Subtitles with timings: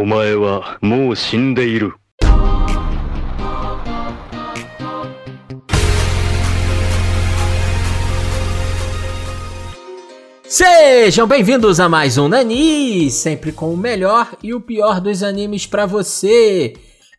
[0.00, 1.93] お前はもう死んでいる。
[10.47, 15.65] Sejam bem-vindos a mais um Nani, sempre com o melhor e o pior dos animes
[15.65, 16.73] pra você.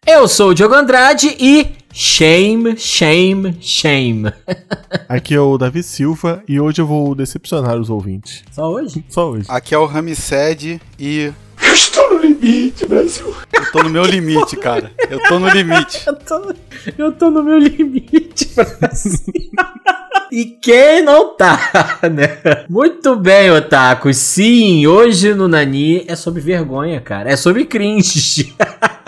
[0.06, 4.32] Eu sou o Diogo Andrade e shame, shame, shame.
[5.08, 8.42] Aqui é o Davi Silva e hoje eu vou decepcionar os ouvintes.
[8.50, 9.04] Só hoje?
[9.08, 9.46] Só hoje.
[9.48, 11.32] Aqui é o Ramsed e.
[11.72, 13.34] Estou no limite, Brasil.
[13.52, 14.90] Eu tô no meu limite, cara.
[15.10, 16.02] Eu tô no limite.
[16.06, 16.54] Eu tô,
[16.98, 19.20] eu tô no meu limite, Brasil.
[20.32, 22.64] E quem não tá, né?
[22.66, 24.14] Muito bem, Otaku.
[24.14, 27.30] Sim, hoje no Nani é sobre vergonha, cara.
[27.30, 28.54] É sobre cringe.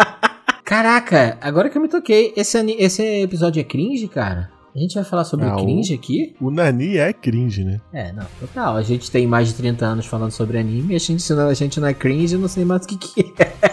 [0.62, 4.50] Caraca, agora que eu me toquei, esse, esse episódio é cringe, cara?
[4.74, 6.34] A gente vai falar sobre Ah, cringe aqui?
[6.40, 7.80] O Nani é cringe, né?
[7.92, 8.76] É, não, total.
[8.76, 11.54] A gente tem mais de 30 anos falando sobre anime e a gente, não- a
[11.54, 13.52] gente não é cringe, eu não sei mais o que, que é.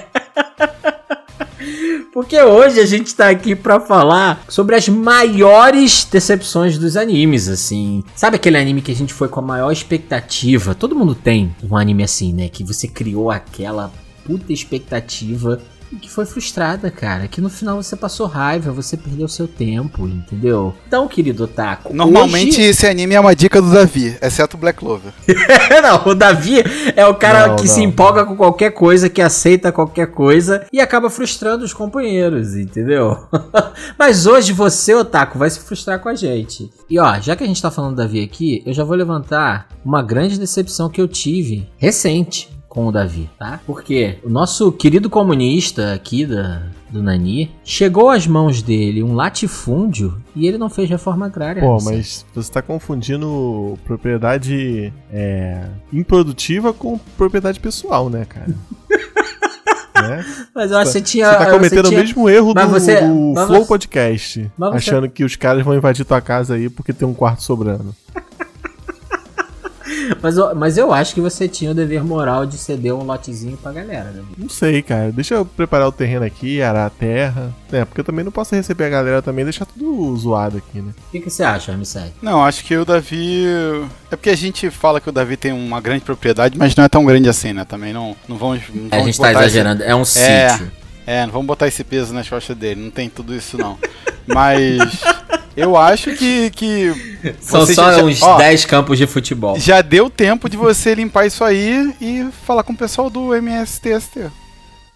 [2.14, 8.04] Porque hoje a gente tá aqui pra falar sobre as maiores decepções dos animes, assim.
[8.16, 10.76] Sabe aquele anime que a gente foi com a maior expectativa?
[10.76, 12.50] Todo mundo tem um anime assim, né?
[12.50, 13.92] Que você criou aquela
[14.26, 17.28] puta expectativa e que foi frustrada, cara.
[17.28, 20.74] Que no final você passou raiva, você perdeu seu tempo, entendeu?
[20.88, 21.94] Então, querido Otaku.
[21.94, 25.12] Normalmente hoje- esse anime é uma dica do Davi, exceto o Black Clover.
[25.82, 26.64] não, o Davi
[26.96, 27.74] é o cara Não, que não.
[27.74, 33.18] se empolga com qualquer coisa, que aceita qualquer coisa e acaba frustrando os companheiros, entendeu?
[33.98, 36.70] Mas hoje você, Otaku, vai se frustrar com a gente.
[36.90, 39.68] E ó, já que a gente tá falando do Davi aqui, eu já vou levantar
[39.84, 43.60] uma grande decepção que eu tive recente com o Davi, tá?
[43.68, 50.16] Porque o nosso querido comunista aqui da, do Nani chegou às mãos dele um latifúndio
[50.34, 51.62] e ele não fez reforma agrária.
[51.62, 58.48] Pô, mas você tá confundindo propriedade é, improdutiva com propriedade pessoal, né, cara?
[60.08, 60.26] né?
[60.56, 61.30] Mas eu acho que você tinha.
[61.30, 64.52] Você tá cometendo tinha- o mesmo erro Mas do, você- do mas Flow você- Podcast.
[64.58, 67.44] mas você- Achando que os caras vão invadir tua casa aí porque tem um quarto
[67.44, 67.94] sobrando.
[70.22, 73.58] Mas, eu- mas eu acho que você tinha o dever moral de ceder um lotezinho
[73.58, 74.24] pra galera, né?
[74.38, 75.12] Não sei, cara.
[75.12, 77.52] Deixa eu preparar o terreno aqui, arar a terra.
[77.72, 80.80] É, porque eu também não posso receber a galera também e deixar tudo zoado aqui,
[80.82, 80.92] né?
[81.08, 82.12] O que, que você acha, Ramsey?
[82.22, 83.46] Não, acho que o Davi.
[84.12, 86.90] É porque a gente fala que o Davi tem uma grande propriedade, mas não é
[86.90, 87.64] tão grande assim, né?
[87.66, 88.62] Também não, não vamos.
[88.74, 90.50] Não A vamos gente tá botar esse- exagerando, é um É.
[90.50, 90.72] sítio.
[91.08, 93.78] É, não vamos botar esse peso nas costas dele, não tem tudo isso não.
[94.28, 94.80] Mas.
[95.56, 96.50] Eu acho que.
[96.52, 96.94] que
[97.42, 99.60] São só já- uns ó, 10 campos de futebol.
[99.60, 104.32] Já deu tempo de você limpar isso aí e falar com o pessoal do MSTST.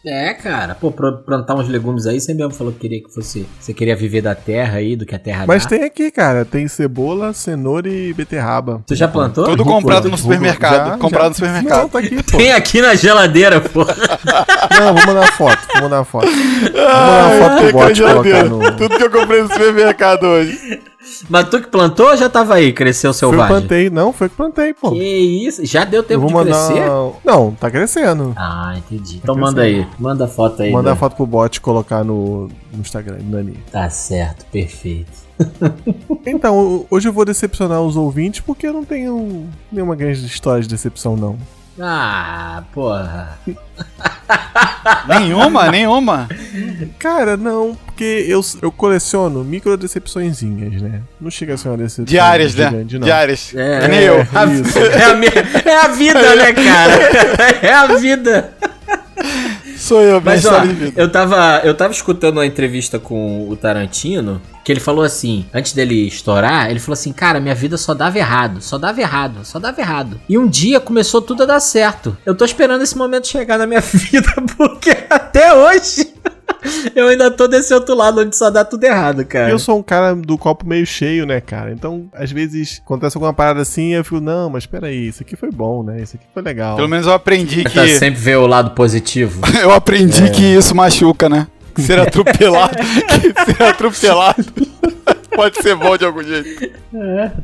[0.05, 0.75] É, cara.
[0.75, 3.47] Pô, plantar uns legumes aí, você mesmo falou que queria que fosse.
[3.59, 5.69] Você queria viver da terra aí, do que a terra Mas dá.
[5.69, 6.45] tem aqui, cara.
[6.45, 8.83] Tem cebola, cenoura e beterraba.
[8.85, 9.45] Tu já plantou?
[9.45, 10.91] Tudo Rúcula, comprado no supermercado.
[10.91, 11.29] Já, comprado já.
[11.29, 11.81] no supermercado.
[11.81, 12.37] Não, tá aqui, pô.
[12.37, 13.85] Tem aqui na geladeira, pô.
[14.79, 15.59] Não, vou mandar foto.
[15.73, 16.27] Vou mandar foto.
[16.27, 18.77] Vou mandar uma foto pro bot colocar no...
[18.77, 20.81] Tudo que eu comprei no supermercado hoje.
[21.29, 23.57] Mas tu que plantou ou já tava aí, cresceu Foi eu que selvagem?
[23.67, 23.89] plantei.
[23.89, 24.91] Não, foi que plantei, pô.
[24.91, 25.03] Que
[25.47, 25.65] isso?
[25.65, 26.67] Já deu Eu tempo de mandar...
[26.67, 26.89] crescer?
[27.23, 28.33] Não, tá crescendo.
[28.35, 29.19] Ah, entendi.
[29.21, 29.87] Então manda aí.
[29.99, 30.71] Manda a foto aí.
[30.71, 33.57] Do- a foto pro bot colocar no, no Instagram, Nani.
[33.71, 35.25] Tá certo, perfeito.
[36.27, 40.67] Então, hoje eu vou decepcionar os ouvintes porque eu não tenho nenhuma grande história de
[40.67, 41.37] decepção, não.
[41.79, 43.37] Ah, porra.
[45.07, 46.27] Nenhuma, nenhuma.
[46.97, 51.01] Cara, não, porque eu, eu coleciono micro decepçõezinhas, né?
[51.19, 52.69] Não chega a ser uma decepção Diárias, né?
[52.69, 52.99] gigante.
[52.99, 53.53] Diárias.
[53.55, 53.87] É.
[53.89, 54.21] Nem eu.
[54.33, 54.79] A- Isso.
[54.79, 55.31] É a, minha-
[55.65, 56.95] é a vida, né, cara?
[57.61, 58.53] É a vida.
[59.77, 60.61] Sou eu, Mas ó,
[60.95, 65.73] eu tava, eu tava escutando uma entrevista com o Tarantino, que ele falou assim, antes
[65.73, 69.59] dele estourar, ele falou assim, cara, minha vida só dava errado, só dava errado, só
[69.59, 70.19] dava errado.
[70.27, 72.17] E um dia começou tudo a dar certo.
[72.25, 76.14] Eu tô esperando esse momento chegar na minha vida, porque até hoje
[76.95, 79.49] eu ainda tô desse outro lado onde só dá tudo errado, cara.
[79.49, 81.71] Eu sou um cara do copo meio cheio, né, cara?
[81.71, 85.51] Então, às vezes, acontece alguma parada assim, eu fico, não, mas peraí, isso aqui foi
[85.51, 86.01] bom, né?
[86.01, 86.75] Isso aqui foi legal.
[86.75, 87.97] Pelo menos eu aprendi Tá que.
[87.97, 89.41] sempre ver o lado positivo.
[89.61, 91.47] Eu aprendi que isso machuca, né?
[91.75, 92.77] Que Ser atropelado.
[92.77, 94.45] que ser atropelado.
[95.35, 96.71] Pode ser bom de algum jeito.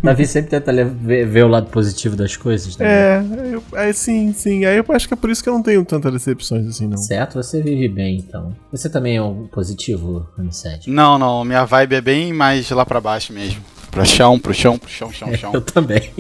[0.01, 2.85] Davi sempre tenta ver, ver o lado positivo das coisas, né?
[2.87, 3.23] É,
[3.53, 4.65] eu, aí sim, sim.
[4.65, 6.97] Aí eu acho que é por isso que eu não tenho tantas decepções assim, não.
[6.97, 8.55] Certo, você vive bem, então.
[8.71, 10.89] Você também é um positivo, Ramsed?
[10.89, 11.43] Não, não.
[11.43, 13.61] Minha vibe é bem mais lá pra baixo mesmo.
[13.89, 15.51] Pro chão, pro chão, pro chão, chão, chão.
[15.53, 16.11] Eu também.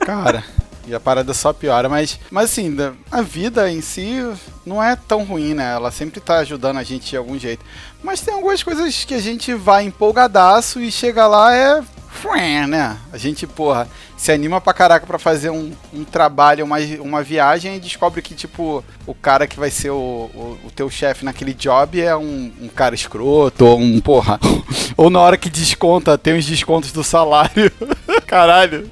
[0.00, 0.44] Cara,
[0.90, 2.76] e a parada só piora, mas, mas assim,
[3.10, 4.20] a vida em si
[4.66, 5.72] não é tão ruim, né?
[5.72, 7.64] Ela sempre tá ajudando a gente de algum jeito.
[8.02, 11.82] Mas tem algumas coisas que a gente vai empolgadaço e chega lá é
[12.66, 12.98] né?
[13.12, 13.88] A gente, porra,
[14.20, 18.34] se anima pra caraca pra fazer um, um trabalho, uma, uma viagem e descobre que,
[18.34, 19.94] tipo, o cara que vai ser o,
[20.34, 24.38] o, o teu chefe naquele job é um, um cara escroto, ou um, porra,
[24.94, 27.72] ou na hora que desconta, tem os descontos do salário.
[28.26, 28.88] Caralho,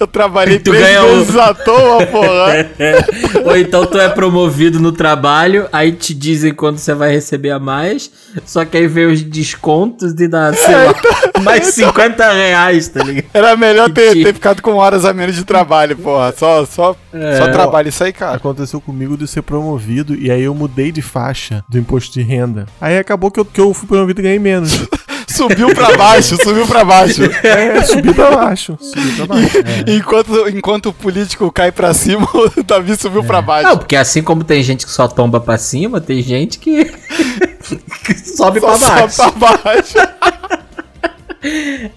[0.00, 2.68] eu trabalhei Tu três o- à toa, porra.
[3.46, 7.58] Ou então tu é promovido no trabalho, aí te dizem quando você vai receber a
[7.58, 8.10] mais,
[8.44, 10.94] só que aí vem os descontos e dá, sei lá,
[11.42, 13.26] mais 50 reais, tá ligado?
[13.32, 16.32] Era melhor ter, ter ficado com horas a menos de trabalho, porra.
[16.36, 17.38] Só, só, É.
[17.38, 18.36] só trabalho isso aí, cara.
[18.36, 22.66] Aconteceu comigo de ser promovido e aí eu mudei de faixa do imposto de renda.
[22.80, 24.72] Aí acabou que eu, que eu fui promovido e ganhei menos.
[25.28, 27.22] Subiu pra baixo, subiu pra baixo.
[27.42, 28.76] É, subi pra baixo.
[28.78, 29.58] Subi pra baixo.
[29.88, 33.66] Enquanto, enquanto o político cai pra cima, o Davi subiu pra baixo.
[33.68, 38.14] Não, porque assim como tem gente que só tomba pra cima, tem gente que, que
[38.36, 39.16] sobe Só pra baixo.
[39.16, 39.94] sobe pra baixo.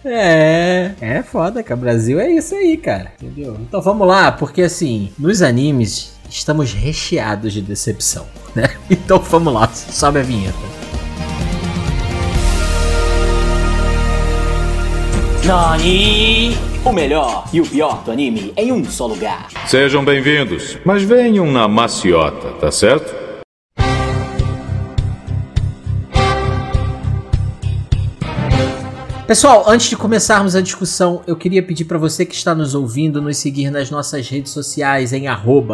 [0.03, 1.77] É, é foda, cara.
[1.77, 3.11] O Brasil é isso aí, cara.
[3.21, 3.57] Entendeu?
[3.61, 8.25] Então vamos lá, porque assim, nos animes estamos recheados de decepção,
[8.55, 8.75] né?
[8.89, 10.57] Então vamos lá, sobe a vinheta.
[15.45, 16.57] Nani!
[16.83, 19.47] O melhor e o pior do anime em um só lugar.
[19.67, 23.24] Sejam bem-vindos, mas venham na maciota, tá certo?
[29.27, 33.19] Pessoal, antes de começarmos a discussão, eu queria pedir para você que está nos ouvindo
[33.19, 35.25] nos seguir nas nossas redes sociais em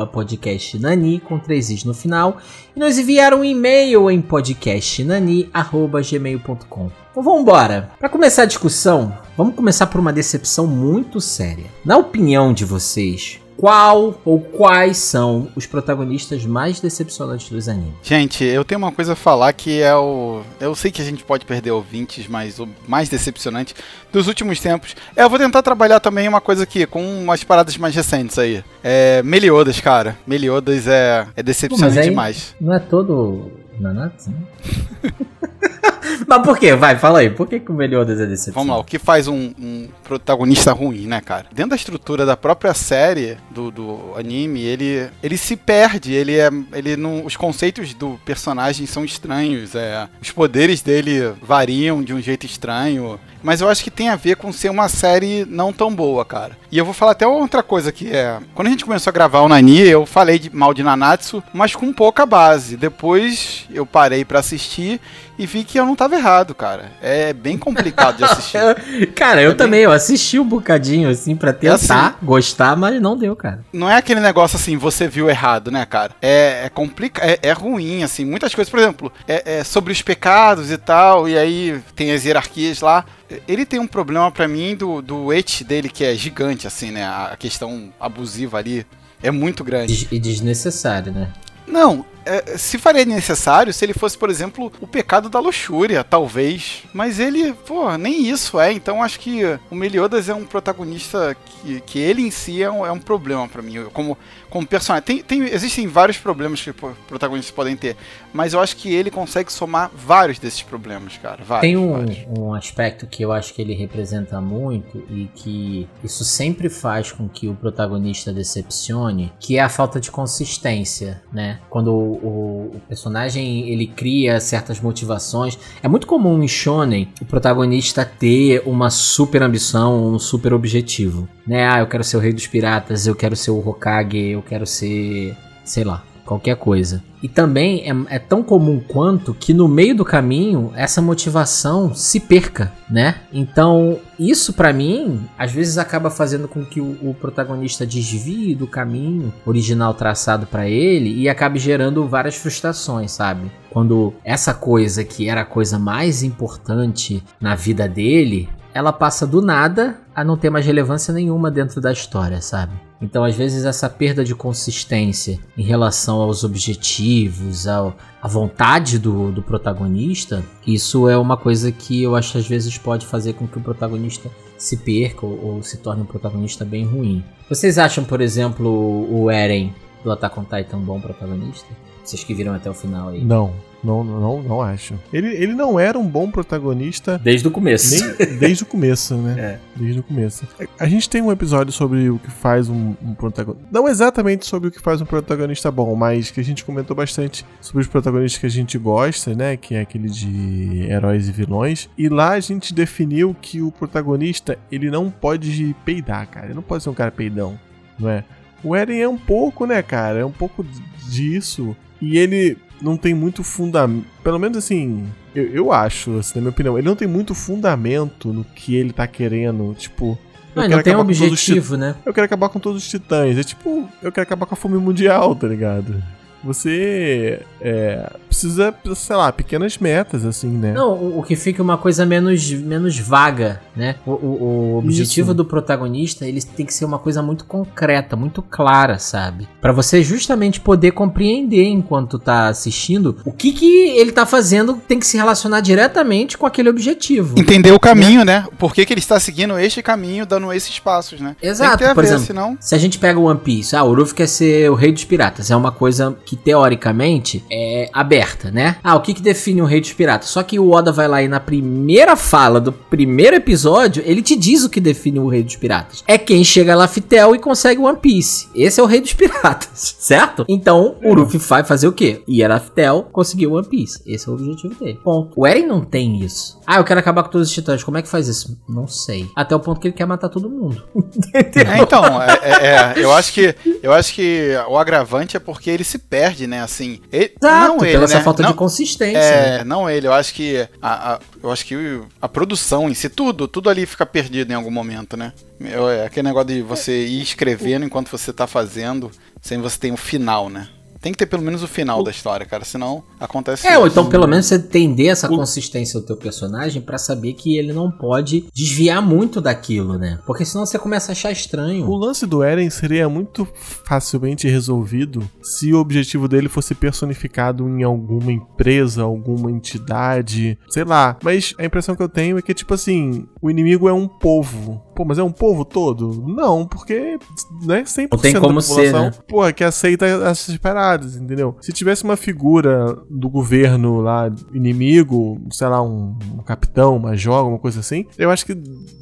[0.08, 2.38] podcastnani com três is no final
[2.74, 6.92] e nos enviar um e-mail em podcastnani@gmail.com.
[7.12, 7.92] Então vamos embora.
[8.00, 11.66] Para começar a discussão, vamos começar por uma decepção muito séria.
[11.84, 17.94] Na opinião de vocês, qual ou quais são os protagonistas mais decepcionantes dos animes?
[18.02, 20.42] Gente, eu tenho uma coisa a falar que é o.
[20.60, 23.76] Eu sei que a gente pode perder ouvintes, mas o mais decepcionante
[24.12, 24.96] dos últimos tempos.
[25.16, 28.64] É, eu vou tentar trabalhar também uma coisa aqui, com umas paradas mais recentes aí.
[28.84, 29.22] É.
[29.22, 30.18] Meliodas, cara.
[30.26, 32.56] Meliodas é, é decepcionante aí- demais.
[32.60, 35.12] Não é todo Nanatsu, né?
[36.28, 36.76] Mas por quê?
[36.76, 37.30] Vai, fala aí.
[37.30, 38.54] Por que, que o Meliodas é decepção?
[38.62, 41.46] Vamos lá, o que faz um, um protagonista ruim, né, cara?
[41.52, 46.50] Dentro da estrutura da própria série do, do anime, ele, ele se perde, ele é.
[46.74, 52.22] Ele não, os conceitos do personagem são estranhos, é, os poderes dele variam de um
[52.22, 53.20] jeito estranho.
[53.44, 56.56] Mas eu acho que tem a ver com ser uma série não tão boa, cara.
[56.72, 58.40] E eu vou falar até outra coisa que é.
[58.54, 61.76] Quando a gente começou a gravar o Nani, eu falei de, mal de Nanatsu, mas
[61.76, 62.78] com pouca base.
[62.78, 65.02] Depois eu parei pra assistir
[65.40, 66.92] e vi que eu não tava errado, cara.
[67.02, 68.58] É bem complicado de assistir.
[69.16, 71.76] Cara, eu É bem- também, eu assisti um bocadinho assim pra tentar
[72.10, 72.16] assim.
[72.24, 73.64] gostar, mas não deu, cara.
[73.74, 76.14] não é aquele negócio assim, você viu errado, né, cara?
[76.22, 78.24] É, é complicado, é, é ruim, assim.
[78.26, 82.24] Muitas coisas, por exemplo, é, é sobre os pecados e tal, e aí tem as
[82.26, 83.06] hierarquias lá.
[83.48, 87.04] Ele tem um problema pra mim do, do et dele, que é gigante, assim, né?
[87.06, 88.86] A questão abusiva ali
[89.24, 90.08] é muito grande.
[90.12, 91.30] E desnecessário, né?
[91.68, 96.84] Não, é, se faria necessário se ele fosse, por exemplo, o pecado da luxúria, talvez.
[96.94, 98.72] Mas ele, pô, nem isso é.
[98.72, 102.86] Então acho que o Meliodas é um protagonista que, que ele em si é um,
[102.86, 103.84] é um problema pra mim.
[103.94, 104.18] Como,
[104.52, 105.04] como personagem.
[105.04, 106.72] Tem, tem, existem vários problemas que
[107.08, 107.96] protagonistas podem ter.
[108.32, 111.44] Mas eu acho que ele consegue somar vários desses problemas, cara.
[111.44, 112.18] Vários, Tem um, vários.
[112.38, 117.28] um aspecto que eu acho que ele representa muito e que isso sempre faz com
[117.28, 121.60] que o protagonista decepcione, que é a falta de consistência, né?
[121.70, 127.26] Quando o, o- o personagem ele cria certas motivações, é muito comum em shonen o
[127.26, 131.68] protagonista ter uma super ambição, um super objetivo, né?
[131.68, 134.66] Ah, eu quero ser o rei dos piratas, eu quero ser o Hokage, eu quero
[134.66, 137.04] ser, sei lá, qualquer coisa.
[137.22, 142.20] E também é, é tão comum quanto que no meio do caminho essa motivação se
[142.20, 143.16] perca, né?
[143.32, 148.66] Então, isso pra mim, às vezes acaba fazendo com que o, o protagonista desvie do
[148.66, 153.52] caminho original traçado pra ele e acabe gerando várias frustrações, sabe?
[153.70, 159.42] Quando essa coisa que era a coisa mais importante na vida dele, ela passa do
[159.42, 162.74] nada a não ter mais relevância nenhuma dentro da história, sabe?
[163.02, 169.32] Então, às vezes, essa perda de consistência em relação aos objetivos, ao, à vontade do,
[169.32, 173.58] do protagonista, isso é uma coisa que eu acho às vezes pode fazer com que
[173.58, 177.24] o protagonista se perca ou, ou se torne um protagonista bem ruim.
[177.50, 178.70] Vocês acham, por exemplo,
[179.12, 179.74] o Eren
[180.04, 181.68] do Attack on Titan bom protagonista?
[182.04, 183.24] Vocês que viram até o final aí.
[183.24, 183.52] Não,
[183.84, 184.94] não, não, não acho.
[185.12, 187.96] Ele, ele não era um bom protagonista Desde o começo.
[188.18, 189.40] nem desde o começo, né?
[189.40, 189.60] É.
[189.76, 190.48] Desde o começo.
[190.80, 193.68] A gente tem um episódio sobre o que faz um, um protagonista.
[193.72, 197.46] Não exatamente sobre o que faz um protagonista bom, mas que a gente comentou bastante
[197.60, 199.58] sobre os protagonistas que a gente gosta, né?
[199.58, 201.90] Que é aquele de heróis e vilões.
[201.98, 206.48] E lá a gente definiu que o protagonista, ele não pode peidar, cara.
[206.48, 207.60] Ele não pode ser um cara peidão,
[207.98, 208.24] não é?
[208.64, 210.20] O Eren é um pouco, né, cara?
[210.20, 210.64] É um pouco
[211.10, 211.76] disso.
[212.02, 214.06] E ele não tem muito fundamento.
[214.24, 215.06] Pelo menos assim,
[215.36, 218.92] eu, eu acho, assim, na minha opinião, ele não tem muito fundamento no que ele
[218.92, 219.76] tá querendo.
[219.76, 220.18] Tipo.
[220.56, 221.96] eu Não, quero tem um objetivo, né?
[222.06, 223.38] eu quero acabar com todos os titãs.
[223.38, 226.02] É tipo, eu quero acabar com a fome mundial, tá ligado?
[226.44, 230.74] Você é, precisa, sei lá, pequenas metas, assim, né?
[230.74, 233.96] Não, o, o que fica uma coisa menos, menos vaga, né?
[234.06, 234.44] O, o-
[234.74, 235.36] o objetivo Isso.
[235.36, 239.48] do protagonista, ele tem que ser uma coisa muito concreta, muito clara, sabe?
[239.62, 245.00] Pra você justamente poder compreender enquanto tá assistindo o que que ele tá fazendo tem
[245.00, 247.38] que se relacionar diretamente com aquele objetivo.
[247.40, 248.46] Entender o caminho, né?
[248.58, 251.36] Por que, que ele está seguindo este caminho, dando esses passos, né?
[251.42, 252.58] Exato, Tem que ter a por ver, exemplo, senão...
[252.60, 255.04] Se a gente pega o One Piece, ah, o Luffy quer ser o rei dos
[255.04, 255.52] piratas.
[255.52, 258.78] É uma coisa que, teoricamente, é aberta, né?
[258.82, 260.30] Ah, o que que define o rei dos piratas?
[260.30, 264.38] Só que o Oda vai lá e na primeira fala do primeiro episódio, ele te
[264.38, 266.06] diz o que define o rei dos piratas.
[266.08, 268.48] É quem chega a Laftel e consegue One Piece.
[268.56, 270.46] Esse é o rei dos piratas, certo?
[270.48, 272.24] Então, o Luffy vai fazer o quê?
[272.26, 274.02] Ir a Laftel, conseguir o One Piece.
[274.06, 275.00] Esse é o objetivo dele.
[275.04, 275.34] Ponto.
[275.36, 276.62] O Eren não tem isso.
[276.66, 277.84] Ah, eu quero acabar com todos os titãs.
[277.84, 278.58] Como é que faz isso?
[278.70, 279.28] Não sei.
[279.36, 280.82] Até o ponto que ele quer matar todo mundo.
[280.96, 281.74] Entendeu?
[281.74, 285.70] É, então, é, é, é, eu acho que eu acho que o agravante é porque
[285.70, 286.62] ele se perde, né?
[286.62, 288.24] Assim, ele, Exato, não ele, pela essa né?
[288.24, 289.20] falta não, de consistência.
[289.20, 289.58] né?
[289.60, 290.08] É, não ele.
[290.08, 291.76] Eu acho que a, a- eu acho que
[292.22, 295.34] a produção em si, tudo, tudo ali fica perdido em algum momento, né?
[295.62, 299.12] É aquele negócio de você ir escrevendo enquanto você tá fazendo,
[299.42, 300.68] sem você ter um final, né?
[301.02, 304.08] Tem que ter pelo menos o final da história, cara, senão acontece É, ou então
[304.08, 308.46] pelo menos você entender essa consistência do teu personagem pra saber que ele não pode
[308.54, 310.20] desviar muito daquilo, né?
[310.26, 311.90] Porque senão você começa a achar O estranho.
[311.90, 313.48] lance do Eren seria muito
[313.86, 321.18] facilmente resolvido se o objetivo dele fosse personificado em alguma empresa, alguma entidade, sei lá.
[321.24, 324.82] Mas a impressão que eu tenho é que, tipo assim, o inimigo é um povo.
[325.02, 326.24] Pô, mas é um povo todo?
[326.28, 327.18] Não, porque
[327.66, 329.12] né, 100% Não tem da como ser, população, né?
[329.28, 331.58] porra, que aceita essas paradas, entendeu?
[331.60, 337.40] Se tivesse uma figura do governo lá, inimigo, sei lá, um, um capitão, uma joga,
[337.40, 338.54] alguma coisa assim, eu acho que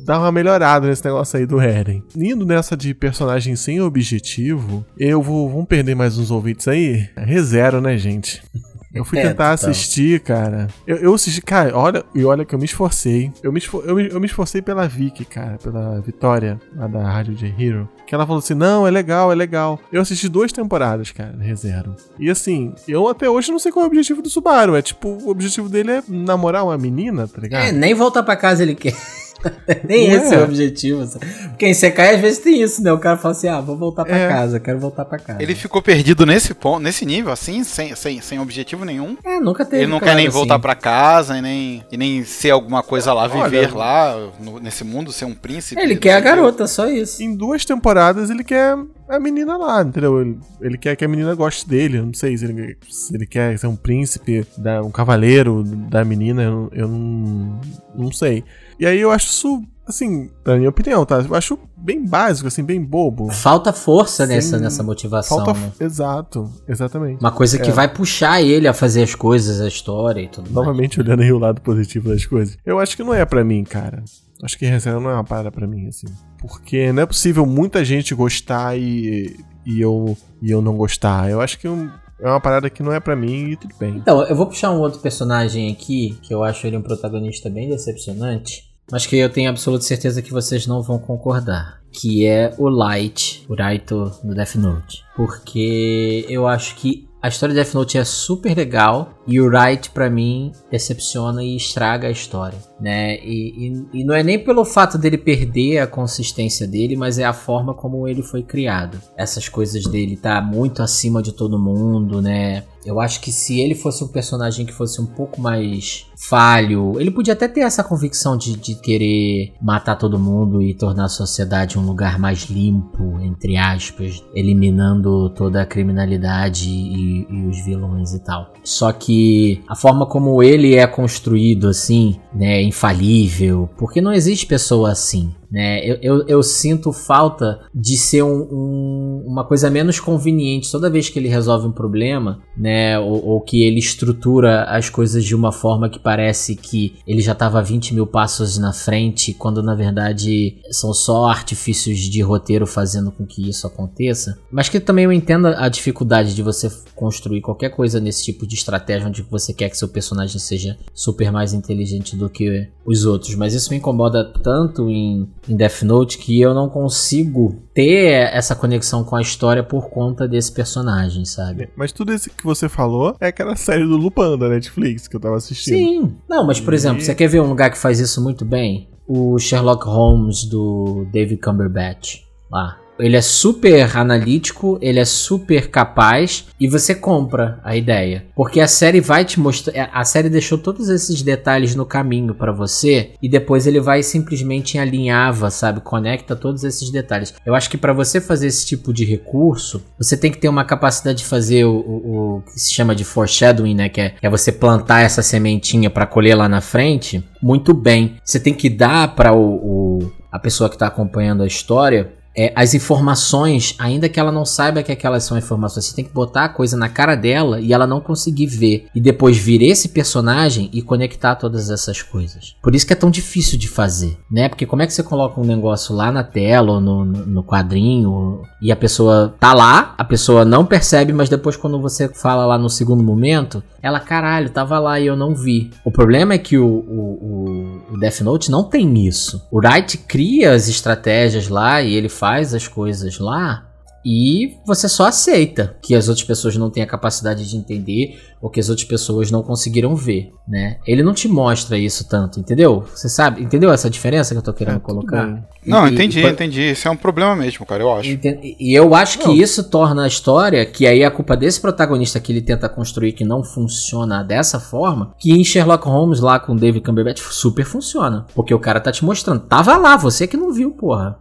[0.06, 2.01] dá uma melhorada nesse negócio aí do Eren.
[2.15, 5.50] Indo nessa de personagem sem objetivo, eu vou.
[5.50, 7.10] Vamos perder mais uns ouvintes aí?
[7.18, 8.41] Rezero, né, gente?
[8.93, 9.69] Eu fui É, tentar total.
[9.72, 10.67] assistir, cara.
[10.88, 13.31] Eu, eu assisti, cara, olha, e olha que eu me esforcei.
[13.43, 17.03] Eu me, esfor- eu, me, eu me esforcei pela Vicky, cara, pela Vitória, lá da
[17.08, 17.88] Rádio J Hero.
[18.08, 19.79] Que ela falou assim: não, é legal, é legal.
[19.91, 21.96] Eu assisti duas temporadas, cara, Rezero.
[22.17, 24.75] E assim, eu até hoje não sei qual é o objetivo do Subaru.
[24.75, 27.65] É tipo, o objetivo dele é namorar uma menina, tá ligado?
[27.65, 28.96] É, nem voltar pra casa ele quer.
[29.88, 30.41] nem Não esse é é?
[30.41, 31.05] o objetivo.
[31.05, 31.25] sabe?
[31.50, 32.91] Porque em Sekai às vezes tem isso, né?
[32.91, 34.27] O cara fala assim: ah, vou voltar pra É.
[34.27, 35.41] casa, quero voltar pra casa.
[35.41, 39.17] Ele ficou perdido nesse ponto, nesse nível, assim, sem, sem, sem objetivo nenhum.
[39.24, 39.84] É, nunca teve.
[39.84, 40.38] Ele não claro, quer nem assim.
[40.38, 44.60] voltar pra casa e nem, e nem ser alguma coisa lá, Olha, viver lá no-
[44.60, 45.81] nesse mundo, ser um príncipe.
[45.81, 47.22] Ele quer a garota, só isso.
[47.24, 48.77] Em duas temporadas ele quer
[49.08, 50.22] a menina lá, entendeu?
[50.22, 51.98] Ele, ele quer que a menina goste dele.
[51.98, 56.03] Eu não sei se ele, se ele quer ser um príncipe, da- um cavaleiro da
[56.05, 57.60] menina, eu, eu não,
[57.96, 58.43] não sei.
[58.79, 61.19] E aí eu acho isso, assim, na minha opinião, tá?
[61.19, 63.29] Eu acho bem básico, assim, bem bobo.
[63.31, 65.59] Falta força nessa, nessa motivação, Falta.
[65.59, 65.71] né?
[65.79, 67.19] Exato, exatamente.
[67.19, 67.74] Uma coisa que É.
[67.74, 70.55] vai puxar ele a fazer as coisas, a história e tudo mais.
[70.55, 72.57] Novamente olhando aí o lado positivo das coisas.
[72.65, 74.03] Eu acho que não é pra mim, cara.
[74.41, 76.07] Acho que Rezero não é uma parada pra mim, assim.
[76.39, 81.29] Porque não é possível muita gente gostar e, e, eu, e eu não gostar.
[81.29, 83.98] Eu acho que é uma parada que não é pra mim e tudo bem.
[83.98, 87.67] Então, eu vou puxar um outro personagem aqui, que eu acho ele um protagonista bem
[87.69, 91.79] decepcionante, mas que eu tenho absoluta certeza que vocês não vão concordar.
[91.91, 95.03] Que é o Light, o Raito do Death Note.
[95.15, 99.91] Porque eu acho que a história de Death Note é super legal e o Wright,
[99.91, 103.15] pra mim, decepciona e estraga a história, né?
[103.24, 107.24] E, e- e não é nem pelo fato dele perder a consistência dele, mas é
[107.25, 109.00] a forma como ele foi criado.
[109.15, 112.63] Essas coisas dele tá muito acima de todo mundo, né?
[112.86, 117.12] Eu acho que se ele fosse um personagem que fosse um pouco mais falho, ele
[117.12, 121.77] podia até ter essa convicção de, de querer matar todo mundo e tornar a sociedade
[121.77, 128.19] um lugar mais limpo, entre aspas, eliminando toda a criminalidade e, e os vilões e
[128.24, 128.53] tal.
[128.63, 129.18] Só que
[129.67, 135.33] a forma como ele é construído, assim, né, infalível, porque não existe pessoa assim.
[135.51, 135.79] Né?
[135.84, 141.10] Eu, eu, eu sinto falta de ser um, um, uma coisa menos conveniente toda vez
[141.10, 143.00] que ele resolve um problema, né?
[143.00, 147.32] Ou, ou, que ele estrutura as coisas de uma forma que parece que ele já
[147.32, 153.12] estava 20 mil passos na frente, quando na verdade são só artifícios de roteiro fazendo
[153.12, 154.38] com que isso aconteça.
[154.51, 158.56] Mas que também eu entendo a dificuldade de você construir qualquer coisa nesse tipo de
[158.56, 163.36] estratégia onde você quer que seu personagem seja super mais inteligente do que os outros.
[163.36, 168.55] Mas isso me incomoda tanto em, em Death Note que eu não consigo ter essa
[168.55, 171.69] conexão com a história por conta desse personagem, sabe?
[171.75, 175.19] Mas tudo isso que você falou é aquela série do Lupin da Netflix que eu
[175.19, 175.75] tava assistindo.
[175.75, 176.15] Sim.
[176.27, 176.75] Não, mas por e...
[176.75, 178.89] exemplo, você quer ver um lugar que faz isso muito bem?
[179.08, 182.78] O Sherlock Holmes do David Cumberbatch lá.
[183.00, 188.25] Ele é super analítico, ele é super capaz e você compra a ideia.
[188.36, 189.75] Porque a série vai te mostrar.
[189.75, 194.03] É, a série deixou todos esses detalhes no caminho para você e depois ele vai
[194.03, 195.82] simplesmente alinhava, sabe?
[195.82, 197.34] Conecta todos esses detalhes.
[197.46, 200.65] Eu acho que para você fazer esse tipo de recurso, você tem que ter uma
[200.65, 203.89] capacidade de fazer o, o, o que se chama de foreshadowing, né?
[203.89, 208.18] Que é, é você plantar essa sementinha para colher lá na frente muito bem.
[208.24, 212.53] Você tem que dar para o, o a pessoa que está acompanhando a história é,
[212.55, 216.46] as informações, ainda que ela não saiba que aquelas são informações, você tem que botar
[216.46, 218.88] a coisa na cara dela e ela não conseguir ver.
[218.96, 222.55] E depois vir esse personagem e conectar todas essas coisas.
[222.63, 224.48] Por isso que é tão difícil de fazer, né?
[224.48, 228.41] Porque como é que você coloca um negócio lá na tela ou no, no quadrinho
[228.62, 232.58] e a pessoa tá lá, a pessoa não percebe, mas depois quando você fala lá
[232.58, 235.72] no segundo momento, ela, caralho, tava lá e eu não vi.
[235.84, 239.46] O problema é que o, o, o Death Note não tem isso.
[239.51, 243.69] O Wright cria as estratégias lá e ele faz as coisas lá
[244.05, 248.50] e você só aceita que as outras pessoas não têm a capacidade de entender ou
[248.50, 250.77] que as outras pessoas não conseguiram ver, né?
[250.88, 252.86] Ele não te mostra isso tanto, entendeu?
[252.95, 255.45] Você sabe, entendeu essa diferença que eu tô querendo é, colocar?
[255.65, 256.71] Não, e, entendi, e, entendi.
[256.71, 258.09] Isso é um problema mesmo, cara, eu acho.
[258.57, 259.25] E eu acho não.
[259.25, 263.12] que isso torna a história, que aí é culpa desse protagonista que ele tenta construir
[263.12, 268.25] que não funciona dessa forma, que em Sherlock Holmes lá com David Cumberbatch super funciona,
[268.33, 271.19] porque o cara tá te mostrando, tava lá, você que não viu, porra.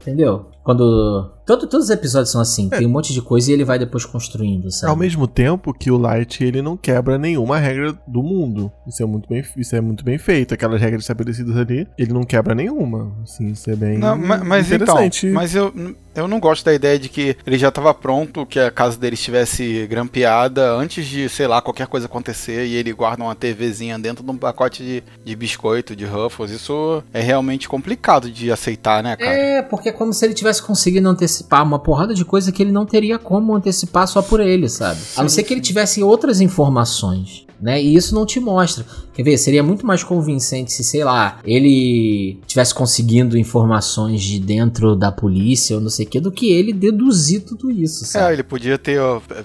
[0.00, 0.46] Entendeu?
[0.62, 1.37] Quando.
[1.48, 2.76] Todo, todos os episódios são assim, é.
[2.76, 4.90] tem um monte de coisa e ele vai depois construindo, sabe?
[4.90, 8.70] Ao mesmo tempo que o Light ele não quebra nenhuma regra do mundo.
[8.86, 10.52] Isso é muito bem, isso é muito bem feito.
[10.52, 13.16] Aquelas regras estabelecidas ali, ele não quebra nenhuma.
[13.22, 15.26] Assim, isso é bem não, mas, mas então, interessante.
[15.28, 15.72] Então, mas eu,
[16.14, 19.14] eu não gosto da ideia de que ele já estava pronto, que a casa dele
[19.14, 24.24] estivesse grampeada antes de, sei lá, qualquer coisa acontecer e ele guarda uma TVzinha dentro
[24.24, 26.50] de um pacote de, de biscoito, de Ruffles.
[26.50, 29.30] Isso é realmente complicado de aceitar, né, cara?
[29.30, 31.08] É, porque é como se ele tivesse conseguindo
[31.38, 35.00] antecipar uma porrada de coisa que ele não teria como antecipar só por ele, sabe?
[35.00, 37.80] Sim, a não ser que ele tivesse outras informações né?
[37.82, 38.84] E isso não te mostra.
[39.12, 39.36] Quer ver?
[39.36, 45.76] Seria muito mais convincente se, sei lá, ele tivesse conseguindo informações de dentro da polícia
[45.76, 48.30] ou não sei o que, do que ele deduzir tudo isso, sabe?
[48.30, 49.00] É, ele podia ter,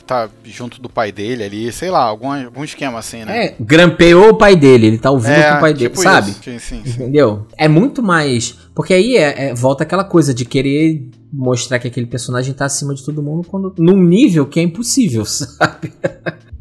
[0.05, 3.45] tá junto do pai dele ali, sei lá, algum, algum esquema assim, né?
[3.45, 6.31] É, grampeou o pai dele, ele tá ouvindo é, com o pai tipo dele, sabe?
[6.33, 6.89] Sim, sim, sim.
[6.89, 7.47] Entendeu?
[7.57, 8.55] É muito mais.
[8.75, 12.93] Porque aí é, é, volta aquela coisa de querer mostrar que aquele personagem tá acima
[12.93, 15.91] de todo mundo quando, num nível que é impossível, sabe?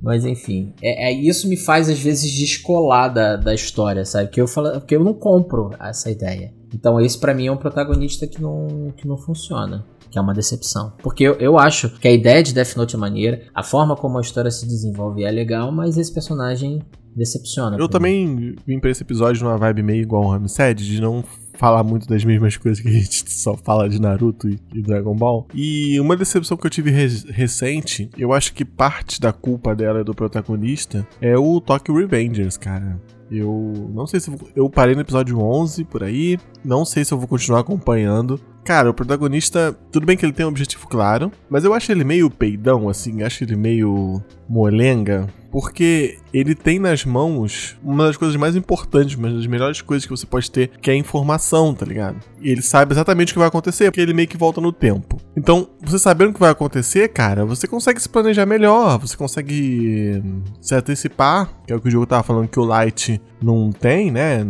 [0.02, 4.30] Mas enfim, é, é, isso me faz às vezes descolar da, da história, sabe?
[4.30, 6.52] Que eu falo, que eu não compro essa ideia.
[6.74, 9.84] Então esse para mim é um protagonista que não, que não funciona.
[10.10, 10.92] Que é uma decepção.
[11.02, 14.18] Porque eu, eu acho que a ideia de Death Note é maneira, a forma como
[14.18, 16.82] a história se desenvolve é legal, mas esse personagem
[17.16, 17.78] decepciona.
[17.78, 21.24] Eu também vim pra esse episódio numa vibe meio igual o Ramsed, de não
[21.62, 25.14] falar muito das mesmas coisas que a gente só fala de Naruto e, e Dragon
[25.14, 25.46] Ball.
[25.54, 30.02] E uma decepção que eu tive re recente, eu acho que parte da culpa dela
[30.02, 33.00] do protagonista, é o Tokyo Revengers, cara.
[33.30, 37.14] Eu não sei se eu, eu parei no episódio 11 por aí, não sei se
[37.14, 38.40] eu vou continuar acompanhando.
[38.64, 42.04] Cara, o protagonista, tudo bem que ele tem um objetivo claro, mas eu acho ele
[42.04, 48.36] meio peidão, assim, acho ele meio molenga, porque ele tem nas mãos uma das coisas
[48.36, 51.84] mais importantes, uma das melhores coisas que você pode ter, que é a informação, tá
[51.84, 52.18] ligado?
[52.40, 55.20] E ele sabe exatamente o que vai acontecer, porque ele meio que volta no tempo.
[55.36, 60.22] Então, você sabendo o que vai acontecer, cara, você consegue se planejar melhor, você consegue
[60.60, 64.12] se antecipar, que é o que o jogo tava falando que o Light não tem,
[64.12, 64.46] né?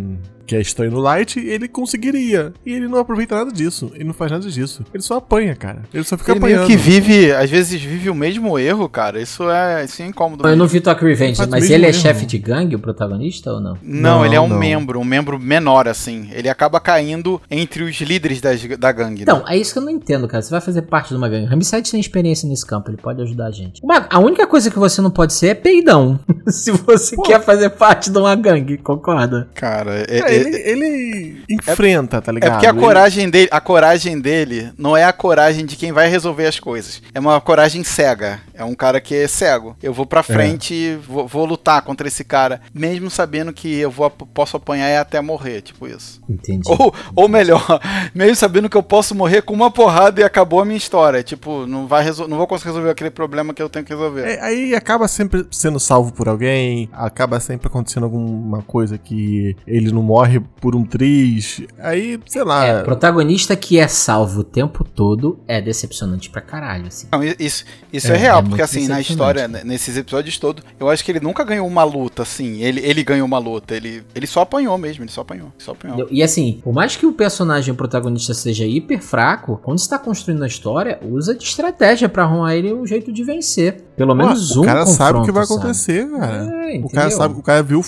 [0.53, 2.53] Que é estranho no Light, ele conseguiria.
[2.67, 3.91] E ele não aproveita nada disso.
[3.95, 4.85] Ele não faz nada disso.
[4.93, 5.83] Ele só apanha, cara.
[5.95, 6.67] Ele só fica ele apanhando.
[6.67, 9.21] Meio que vive, às vezes vive o mesmo erro, cara.
[9.21, 10.47] Isso é, é incômodo.
[10.47, 13.79] Eu não vi Tokyo Revenge, mas ele é chefe de gangue, o protagonista, ou não?
[13.83, 14.59] Não, não ele é um não.
[14.59, 16.29] membro, um membro menor, assim.
[16.33, 19.23] Ele acaba caindo entre os líderes das, da gangue.
[19.23, 19.45] Então, né?
[19.49, 20.43] é isso que eu não entendo, cara.
[20.43, 21.47] Você vai fazer parte de uma gangue.
[21.47, 23.81] Ramsed tem experiência nesse campo, ele pode ajudar a gente.
[23.83, 26.21] Mas a única coisa que você não pode ser é peidão.
[26.49, 27.23] Se você Pô.
[27.23, 29.49] quer fazer parte de uma gangue, concorda?
[29.55, 32.53] Cara, é, é, ele, ele enfrenta, tá É ligado?
[32.53, 36.09] porque a Ele- coragem dele, a coragem dele não é a coragem de quem vai
[36.09, 37.03] resolver as coisas.
[37.15, 38.41] É uma coragem cega.
[38.55, 39.77] É um cara que é cego.
[39.83, 43.91] Eu vou pra frente, e vou, vou lutar contra esse cara, mesmo sabendo que eu
[43.91, 46.21] vou, posso apanhar e até morrer, tipo isso.
[46.29, 46.63] Entendi.
[46.67, 47.65] Ou, ou melhor,
[48.15, 51.23] mesmo sabendo que eu posso morrer com uma porrada e acabou a minha história.
[51.23, 54.23] Tipo, não vai não vou conseguir resolver aquele problema que eu tenho que resolver.
[54.23, 59.91] É, aí acaba sempre sendo salvo por alguém, acaba sempre acontecendo alguma coisa que ele
[59.93, 61.63] não morre por um triz.
[61.79, 62.65] Aí, sei lá.
[62.65, 67.09] É, protagonista que é salvo o tempo todo é decepcionante pra caralho, assim.
[67.11, 70.65] Não, isso, isso é, É, real, é porque assim, na história, né, nesses episódios todos,
[70.79, 72.63] eu acho que ele nunca ganhou uma luta, assim.
[72.63, 73.75] Ele, ele ganhou uma luta.
[73.75, 75.53] Ele, ele só apanhou mesmo, ele só apanhou.
[75.59, 76.07] Só apanhou.
[76.11, 80.47] E assim, por mais que o personagem protagonista seja hiper fraco, quando está construindo a
[80.47, 83.83] história, usa de estratégia pra arrumar ele um jeito de vencer.
[83.97, 85.61] Pelo menos Pô, um o cara sabe o que vai sabe?
[85.61, 86.73] acontecer, cara.
[86.73, 87.83] É, o cara sabe, o cara viu,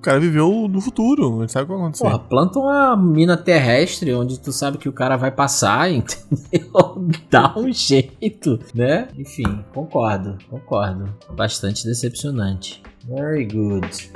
[0.00, 2.04] o cara viveu no futuro, ele sabe o que vai acontecer.
[2.04, 7.06] Porra, planta uma mina terrestre onde tu sabe que o cara vai passar, entendeu?
[7.30, 9.08] Dá um jeito, né?
[9.16, 11.14] Enfim, concordo, concordo.
[11.36, 12.82] Bastante decepcionante.
[13.06, 13.86] Very good.
[13.92, 14.10] Se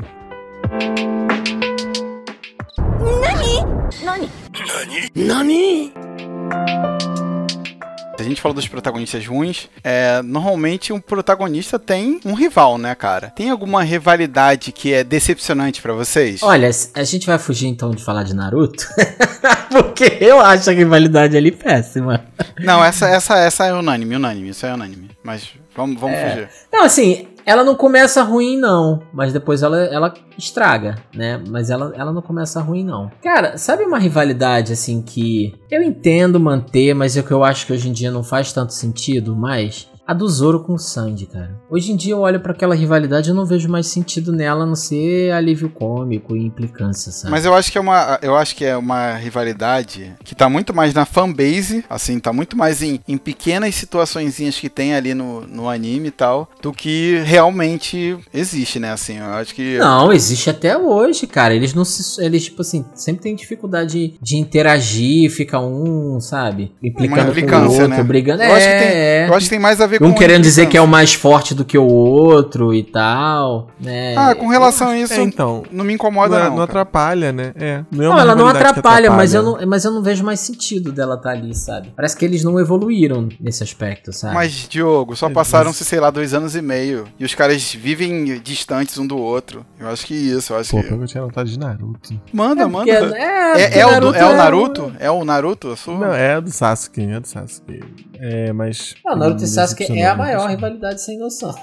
[8.24, 13.30] a gente falou dos protagonistas ruins, é, normalmente um protagonista tem um rival, né, cara?
[13.30, 16.42] Tem alguma rivalidade que é decepcionante pra vocês?
[16.42, 18.86] Olha, a gente vai fugir então de falar de Naruto?
[19.70, 22.24] Porque eu acho a rivalidade ali péssima.
[22.60, 25.10] Não, essa, essa, essa é unânime, unânime, isso é unânime.
[25.22, 26.48] Mas vamos, vamos fugir.
[26.72, 29.02] Não, assim, ela não começa ruim, não.
[29.12, 31.42] Mas depois ela, ela estraga, né?
[31.48, 33.10] Mas ela, ela não começa ruim, não.
[33.22, 37.72] Cara, sabe uma rivalidade, assim, que eu entendo manter, mas é que eu acho que
[37.72, 39.88] hoje em dia não faz tanto sentido mais?
[40.06, 41.58] A do Zoro com o Sandy, cara.
[41.70, 44.66] Hoje em dia eu olho pra aquela rivalidade e não vejo mais sentido nela, a
[44.66, 47.30] não ser alívio cômico e implicância, sabe?
[47.30, 50.74] Mas eu acho que é uma, eu acho que é uma rivalidade que tá muito
[50.74, 55.46] mais na fanbase, assim, tá muito mais em, em pequenas situaçõezinhas que tem ali no,
[55.46, 58.92] no anime e tal, do que realmente existe, né?
[58.92, 61.54] Assim, eu acho que Não, existe até hoje, cara.
[61.54, 62.22] Eles não se.
[62.22, 66.72] Eles, tipo assim, sempre tem dificuldade de interagir, fica um, sabe?
[66.82, 68.02] Implicando com o implicância, outro, né?
[68.02, 68.42] brigando.
[68.42, 70.42] Eu acho que tem- é, eu acho que tem mais a ver com Um querendo
[70.42, 74.14] dizer que é o mais forte do que o outro e tal, né?
[74.16, 75.62] Ah, com relação a isso, É, então.
[75.70, 76.50] não me incomoda não, não.
[76.50, 76.80] não cara.
[76.82, 77.52] atrapalha, né?
[77.56, 77.84] É.
[77.90, 79.64] Não, é Não, ela não que atrapalha, mas eu atrapalha.
[79.64, 81.92] não, mas eu não vejo mais sentido dela estar ali, sabe?
[81.94, 84.34] Parece que eles não evoluíram nesse aspecto, sabe?
[84.34, 87.06] Mas, Diogo, só É, passaram-se, sei lá, dois anos e meio.
[87.18, 89.64] E os caras vivem distantes um do outro.
[89.78, 90.84] Eu acho que isso, eu acho Pô, que.
[90.84, 92.14] pelo que eu tinha notado de Naruto.
[92.32, 93.16] Manda, porque- manda.
[93.18, 94.92] é, É, é o, do- é o é Naruto?
[94.98, 95.74] É o Naruto?
[95.88, 97.80] Não, é do Sasuke, é do Sasuke.
[98.18, 98.94] É, mas.
[99.04, 99.48] Não, Naruto e me
[99.92, 101.54] É a maior rivalidade sem noção.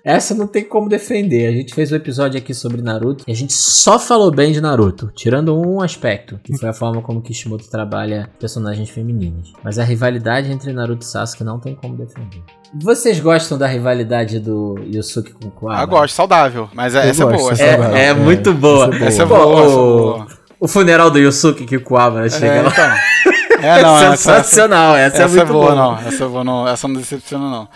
[0.05, 1.47] Essa não tem como defender.
[1.47, 4.61] A gente fez um episódio aqui sobre Naruto e a gente só falou bem de
[4.61, 9.53] Naruto, tirando um aspecto, que foi a forma como Kishimoto trabalha personagens femininas.
[9.63, 12.43] Mas a rivalidade entre Naruto e Sasuke não tem como defender.
[12.75, 15.81] Vocês gostam da rivalidade do Yusuke com o Kuwaba?
[15.83, 16.69] Ah, gosto, saudável.
[16.75, 17.53] Mas é- Eu essa é gosto, boa.
[17.53, 17.99] essa É, é boa.
[17.99, 18.87] é É, muito boa.
[18.87, 20.27] essa é Essa é Pô, boa, essa é o- boa.
[20.59, 22.71] O funeral do Yusuke que o Kuwaba chega É, lá.
[22.71, 23.32] então.
[23.63, 25.75] É, não, essa, essa, Sensacional, essa, essa é é muito boa, boa.
[25.75, 25.99] não.
[26.09, 26.69] Essa é boa, não.
[26.69, 27.69] Essa não decepciona, não.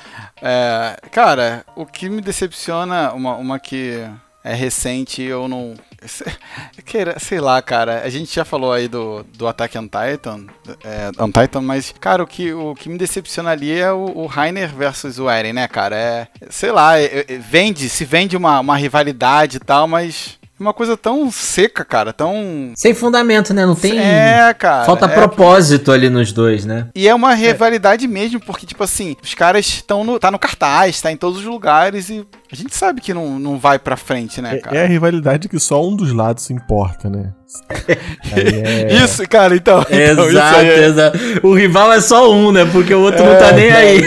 [0.43, 4.05] É, cara, o que me decepciona, uma, uma que
[4.45, 5.75] é recente, eu não.
[7.19, 8.03] Sei lá, cara.
[8.05, 10.47] A gente já falou aí do, do Attack on Titan,
[10.85, 14.27] é, on Titan, mas, cara, o que, o que me decepciona ali é o, o
[14.27, 15.97] Rainer versus o Eren, né, cara?
[15.97, 20.46] É, sei lá, é- é- vende, se vende uma, uma rivalidade e tal, mas é
[20.59, 22.73] uma coisa tão seca, cara, tão.
[22.75, 23.67] Sem fundamento, né?
[23.67, 23.99] Não tem.
[23.99, 24.85] É, cara.
[24.85, 26.89] Falta é, propósito ali nos dois, né?
[26.95, 30.19] E é uma rivalidade mesmo, porque, tipo assim, os caras estão no.
[30.19, 33.59] tá no cartaz, tá em todos os lugares e a gente sabe que não, não
[33.59, 34.77] vai pra frente, né, É, cara?
[34.77, 37.33] é a rivalidade que só um dos lados se importa, né?
[38.33, 39.81] Aí é- Isso, cara, então.
[39.83, 41.19] então isso exato, aí é, exato.
[41.43, 42.65] O rival é só um, né?
[42.71, 44.01] Porque o outro não tá nem aí.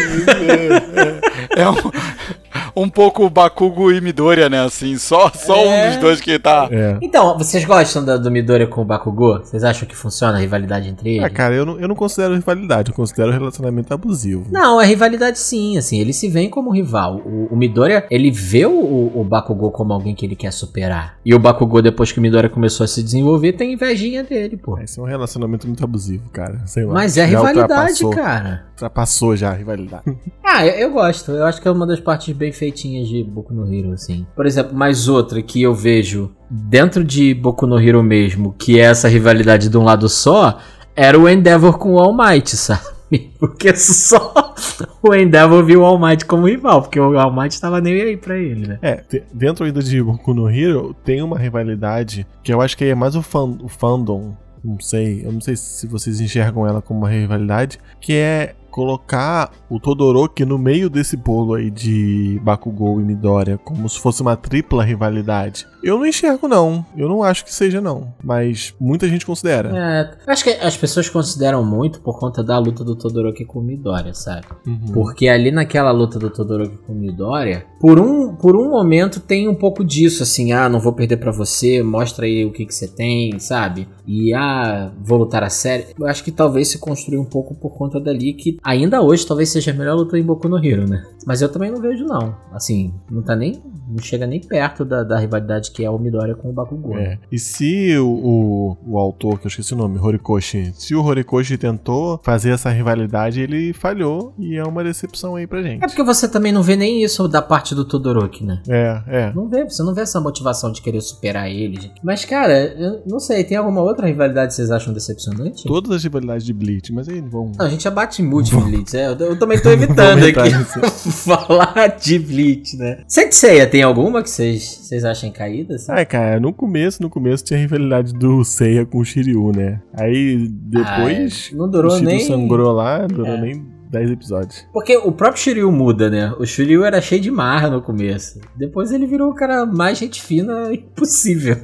[1.55, 4.61] é um, um pouco Bakugo e Midoriya, né?
[4.63, 5.87] Assim, só, só É.
[5.87, 6.67] um dos dois que tá.
[6.71, 6.97] É.
[7.01, 9.39] Então, vocês gostam da, do Midoriya com o Bakugou?
[9.39, 11.23] Vocês acham que funciona a rivalidade entre eles?
[11.23, 14.45] Ah, cara, eu não, eu não considero rivalidade, eu considero relacionamento abusivo.
[14.51, 17.21] Não, é rivalidade sim, assim, eles se veem como rival.
[17.25, 21.17] O, o Midoriya, ele vê o, o Bakugou como alguém que ele quer superar.
[21.25, 24.77] E o Bakugou, depois que o Midoriya começou a se desenvolver, tem invejinha dele, pô.
[24.79, 26.61] Esse é um relacionamento muito abusivo, cara.
[26.65, 26.93] Sei lá.
[26.93, 28.65] Mas é Já rivalidade, cara.
[28.71, 30.03] Ultrapassou já a rivalidade.
[30.51, 31.31] Ah, eu, eu gosto.
[31.31, 34.25] Eu acho que é uma das partes bem feitinhas de Boku no Hero, assim.
[34.35, 38.85] Por exemplo, mais outra que eu vejo dentro de Boku no Hero mesmo, que é
[38.85, 40.57] essa rivalidade de um lado só,
[40.95, 42.81] era o Endeavor com o All Might, sabe?
[43.39, 44.53] Porque só
[45.01, 48.37] o Endeavor viu o All Might como rival, porque o All Might nem aí pra
[48.37, 48.79] ele, né?
[48.81, 52.95] É, dentro ainda de Boku no Hero, tem uma rivalidade que eu acho que é
[52.95, 56.99] mais o, fan, o fandom, não sei, eu não sei se vocês enxergam ela como
[56.99, 63.03] uma rivalidade, que é colocar o Todoroki no meio desse bolo aí de Bakugou e
[63.03, 65.67] Midoriya, como se fosse uma tripla rivalidade.
[65.81, 69.71] Eu não enxergo não, eu não acho que seja não, mas muita gente considera.
[69.75, 73.63] É, acho que as pessoas consideram muito por conta da luta do Todoroki com o
[73.63, 74.47] Midoriya, sabe?
[74.67, 74.93] Uhum.
[74.93, 79.47] Porque ali naquela luta do Todoroki com o Midoriya, por um, por um momento tem
[79.47, 82.75] um pouco disso, assim, ah, não vou perder pra você, mostra aí o que que
[82.75, 83.87] você tem, sabe?
[84.05, 85.87] E ah, vou lutar a sério.
[85.97, 89.49] Eu acho que talvez se construiu um pouco por conta dali, que ainda hoje talvez
[89.49, 91.05] seja a melhor luta em Boku no Hero, né?
[91.25, 92.35] Mas eu também não vejo não.
[92.51, 96.35] Assim, não tá nem, não chega nem perto da, da rivalidade que é o Midoriya
[96.35, 96.95] com o Bakugou.
[96.95, 97.03] né?
[97.03, 97.17] É.
[97.31, 101.57] E se o, o, o autor, que eu esqueci o nome, Horikoshi, se o Horikoshi
[101.57, 105.83] tentou fazer essa rivalidade, ele falhou e é uma decepção aí pra gente.
[105.83, 108.61] É porque você também não vê nem isso da parte do Todoroki, né?
[108.67, 109.33] É, é.
[109.33, 111.91] Não vê, você não vê essa motivação de querer superar ele.
[112.03, 115.63] Mas, cara, eu não sei, tem alguma outra rivalidade que vocês acham decepcionante?
[115.65, 117.57] Todas as rivalidades de Bleach, mas aí vamos.
[117.57, 120.49] Não, a gente já bate muito em Bleach, é, eu, eu também tô evitando aqui
[121.11, 123.03] falar de Bleach, né?
[123.07, 125.29] Senseiya, tem alguma que vocês vocês acham
[125.65, 125.75] caída?
[125.75, 125.91] assim?
[125.91, 129.81] Ai, cara, no começo, no começo tinha a rivalidade do Seiya com o Shiryu, né?
[129.93, 133.41] Aí depois Ah, não durou o Shiryu nem- sangrou lá, durou É.
[133.41, 134.65] nem 10 episódios.
[134.71, 136.31] Porque o próprio Shiryu muda, né?
[136.39, 138.39] O Shiryu era cheio de marra no começo.
[138.55, 141.55] Depois ele virou o cara mais gente fina impossível.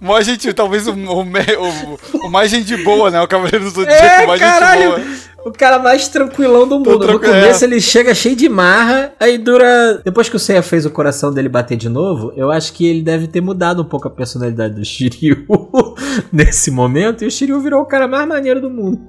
[0.00, 3.20] Mó gente, talvez o, o, o- o mais gente boa, né?
[3.20, 4.96] O Cavaleiro do Zodíaco, É, mais caralho.
[4.96, 5.34] gente boa.
[5.46, 7.06] O cara mais tranquilão do mundo.
[7.06, 7.66] No começo é.
[7.68, 10.00] ele chega cheio de marra, aí dura.
[10.02, 13.02] Depois que o Seiya fez o coração dele bater de novo, eu acho que ele
[13.02, 15.44] deve ter mudado um pouco a personalidade do Shiryu
[16.32, 19.02] nesse momento, e o Shiryu virou o cara mais maneiro do mundo.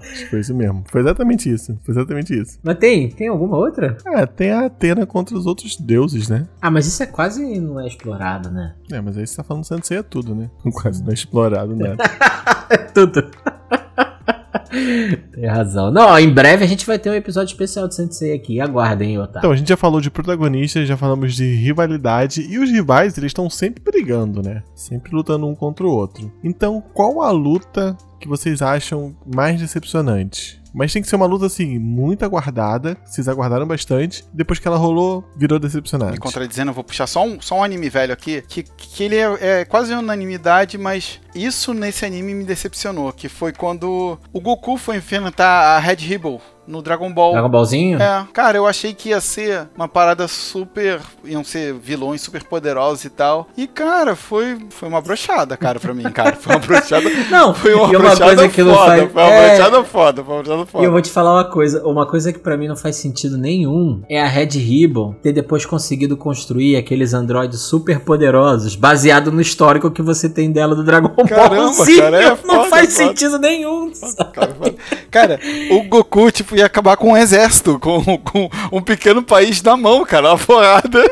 [0.00, 0.84] Acho que foi isso mesmo.
[0.90, 1.78] Foi exatamente isso.
[1.84, 2.58] Foi exatamente isso.
[2.62, 3.10] Mas tem?
[3.10, 3.96] Tem alguma outra?
[4.06, 6.46] Ah, tem a Atena contra os outros deuses, né?
[6.60, 8.74] Ah, mas isso é quase não é explorado, né?
[8.90, 10.50] É, mas aí você tá falando Sensei é tudo, né?
[10.72, 12.02] Quase não é explorado nada.
[12.70, 13.22] É tudo.
[15.32, 15.90] Tem razão.
[15.90, 18.60] Não, ó, em breve a gente vai ter um episódio especial de Sensei aqui.
[18.60, 19.38] Aguardem, Otávio.
[19.38, 23.30] Então, a gente já falou de protagonistas, já falamos de rivalidade, e os rivais, eles
[23.30, 24.62] estão sempre brigando, né?
[24.74, 26.30] Sempre lutando um contra o outro.
[26.44, 30.58] Então, qual a luta que vocês acham mais decepcionante?
[30.74, 34.76] Mas tem que ser uma luta, assim, muito aguardada, vocês aguardaram bastante, depois que ela
[34.76, 36.12] rolou, virou decepcionante.
[36.12, 39.16] Me contradizendo, eu vou puxar só um, só um anime velho aqui, que, que ele
[39.16, 44.76] é, é quase unanimidade, mas isso nesse anime me decepcionou, que foi quando o Goku
[44.76, 47.32] foi enfrentar a Red Ribbon no Dragon Ball.
[47.32, 48.00] Dragon Ballzinho?
[48.00, 51.00] É, cara, eu achei que ia ser uma parada super.
[51.24, 53.48] iam ser vilões super poderosos e tal.
[53.56, 56.36] E, cara, foi, foi uma brochada, cara, pra mim, cara.
[56.36, 57.08] Foi uma brochada.
[57.30, 59.56] Não, Foi uma, uma coisa que não foda, faz- Foi uma é.
[59.56, 60.84] brochada foda, foi uma brochada foda.
[60.84, 63.36] E eu vou te falar uma coisa, uma coisa que pra mim não faz sentido
[63.38, 69.40] nenhum é a Red Ribbon ter depois conseguido construir aqueles androides super poderosos, baseado no
[69.40, 71.96] histórico que você tem dela do Dragon Ball Caramba, Z.
[71.96, 73.08] cara, é não foda, faz foda.
[73.08, 73.90] sentido nenhum.
[74.34, 74.74] Cara, foda.
[75.10, 79.76] Cara, o Goku, tipo, ia acabar com um exército, com, com um pequeno país na
[79.76, 81.02] mão, cara, uma porrada.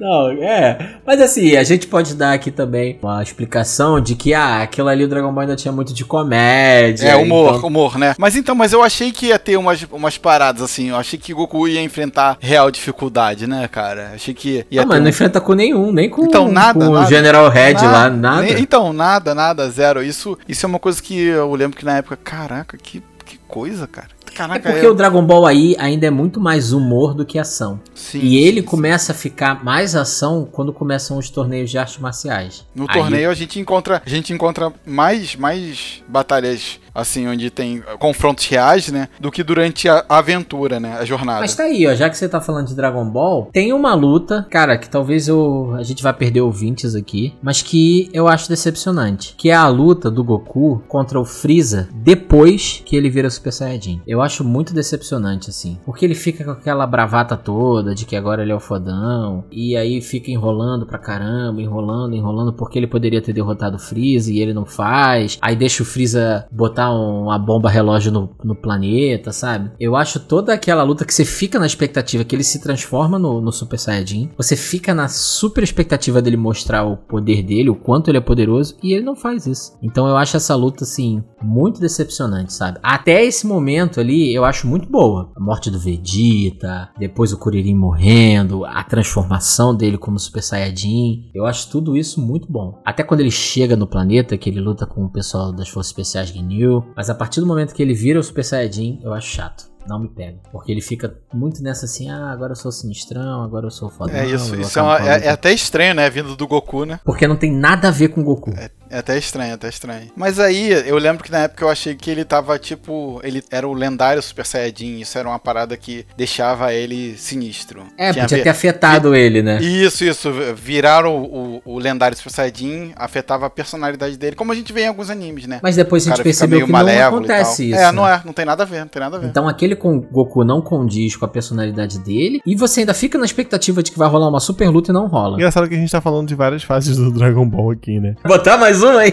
[0.00, 0.96] Não, é.
[1.06, 5.04] Mas assim, a gente pode dar aqui também uma explicação de que, ah, aquilo ali
[5.04, 7.06] o Dragon Ball ainda tinha muito de comédia.
[7.08, 8.14] É, humor, então- humor, né?
[8.18, 11.34] Mas então, mas eu achei que ia ter umas, umas paradas, assim, eu achei que
[11.34, 14.12] o Goku ia enfrentar real dificuldade, né, cara?
[14.14, 16.90] Achei que ia Ah, mas um- não enfrenta com nenhum, nem com, Então, nada, com
[16.90, 17.06] o nada.
[17.08, 18.42] General Red lá, nada.
[18.42, 20.02] Nem- Então, nada, nada, zero.
[20.02, 23.86] Isso, isso é uma coisa que eu lembro que na época, caraca, que, que coisa,
[23.86, 24.08] cara.
[24.26, 27.38] É Caraca, porque eu- o Dragon Ball aí ainda é muito mais humor do que
[27.38, 27.80] ação.
[27.94, 31.98] Sim, e ele sim, começa a ficar mais ação quando começam os torneios de artes
[31.98, 32.64] marciais.
[32.74, 37.82] No Aí- torneio a gente encontra, a gente encontra mais, mais batalhas assim onde tem
[37.98, 41.40] confrontos reais, né, do que durante a aventura, né, a jornada.
[41.40, 44.46] Mas tá aí, ó, já que você tá falando de Dragon Ball, tem uma luta,
[44.50, 49.34] cara, que talvez eu, a gente vai perder ouvintes aqui, mas que eu acho decepcionante,
[49.36, 54.00] que é a luta do Goku contra o Freeza depois que ele vira Super Saiyajin.
[54.06, 58.42] Eu acho muito decepcionante, assim, porque ele fica com aquela bravata toda de que agora
[58.42, 63.20] ele é o fodão, e aí fica enrolando pra caramba, enrolando, enrolando, porque ele poderia
[63.20, 67.38] ter derrotado o Freeza e ele não faz, aí deixa o Freeza botar um- uma
[67.38, 69.70] bomba relógio no, no planeta, sabe?
[69.80, 73.40] Eu acho toda aquela luta que você fica na expectativa que ele se transforma no,
[73.40, 78.08] no Super Saiyajin, você fica na super expectativa dele mostrar o poder dele, o quanto
[78.10, 79.76] ele é poderoso, e ele não faz isso.
[79.82, 82.78] Então eu acho essa luta, assim, muito decepcionante, sabe?
[82.82, 85.30] Até esse momento ali eu acho muito boa.
[85.36, 91.30] A morte do Vegeta, depois o Kuririn morrendo, a transformação dele como Super Saiyajin.
[91.34, 92.80] Eu acho tudo isso muito bom.
[92.84, 96.28] Até quando ele chega no planeta, que ele luta com o pessoal das Forças Especiais
[96.28, 96.75] Ginyu.
[96.96, 100.00] Mas a partir do momento que ele vira o Super Saiyajin, eu acho chato não
[100.00, 100.38] me pega.
[100.50, 104.16] Porque ele fica muito nessa assim, ah, agora eu sou sinistrão, agora eu sou fodão.
[104.16, 106.10] É isso, isso é, uma- é- é até estranho, né?
[106.10, 106.98] Vindo do Goku, né?
[107.04, 108.50] Porque não tem nada a ver com o Goku.
[108.50, 110.10] É até estranho, até estranho.
[110.16, 113.20] Mas aí, eu lembro que na época eu achei que ele tava tipo.
[113.22, 115.00] Ele era o lendário Super Saiyajin.
[115.00, 117.84] Isso era uma parada que deixava ele sinistro.
[117.96, 119.60] É, Tinha podia ver- ter afetado ele, né?
[119.60, 120.30] Isso, isso.
[120.54, 124.82] Viraram o, o, o lendário Super Saiyajin, afetava a personalidade dele, como a gente vê
[124.82, 125.60] em alguns animes, né?
[125.62, 127.78] Mas depois a gente percebeu que não acontece isso.
[127.78, 128.20] É, não né?
[128.22, 129.26] é, não tem nada a ver, não tem nada a ver.
[129.26, 132.40] Então aquele com Goku não condiz com a personalidade dele.
[132.46, 135.06] E você ainda fica na expectativa de que vai rolar uma super luta e não
[135.06, 135.36] rola.
[135.36, 138.14] Engraçado que a gente tá falando de várias fases do Dragon Ball aqui, né?
[138.24, 139.12] Botar mais um aí.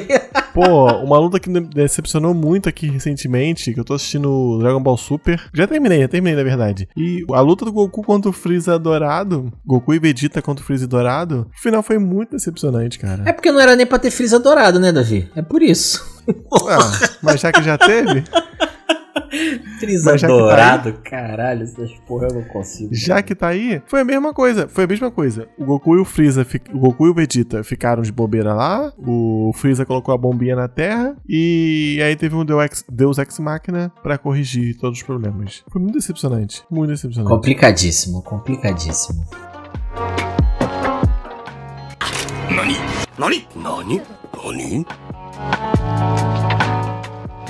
[0.53, 4.97] Pô, uma luta que me decepcionou muito aqui recentemente, que eu tô assistindo Dragon Ball
[4.97, 5.41] Super.
[5.53, 6.87] Já terminei, já terminei, na verdade.
[6.95, 10.87] E a luta do Goku contra o Freeza Dourado, Goku e Vegeta contra o Freeza
[10.87, 13.23] Dourado, o final foi muito decepcionante, cara.
[13.25, 15.29] É porque não era nem pra ter Freeza dourado, né, Davi?
[15.35, 16.13] É por isso.
[16.69, 18.23] Ah, mas já que já teve,
[20.05, 22.89] Mas já que tá dourado, caralho, essas porra eu não consigo.
[22.93, 24.67] já que tá aí, foi a mesma coisa.
[24.67, 25.47] Foi a mesma coisa.
[25.57, 28.93] O Goku e o Freeza, o Goku e o Vegeta ficaram de bobeira lá.
[28.97, 31.15] O Freeza colocou a bombinha na Terra.
[31.27, 35.63] E aí teve um Deus Ex, Machina pra corrigir todos os problemas.
[35.69, 36.63] Foi muito decepcionante.
[36.69, 37.33] Muito decepcionante.
[37.33, 39.25] Complicadíssimo, complicadíssimo.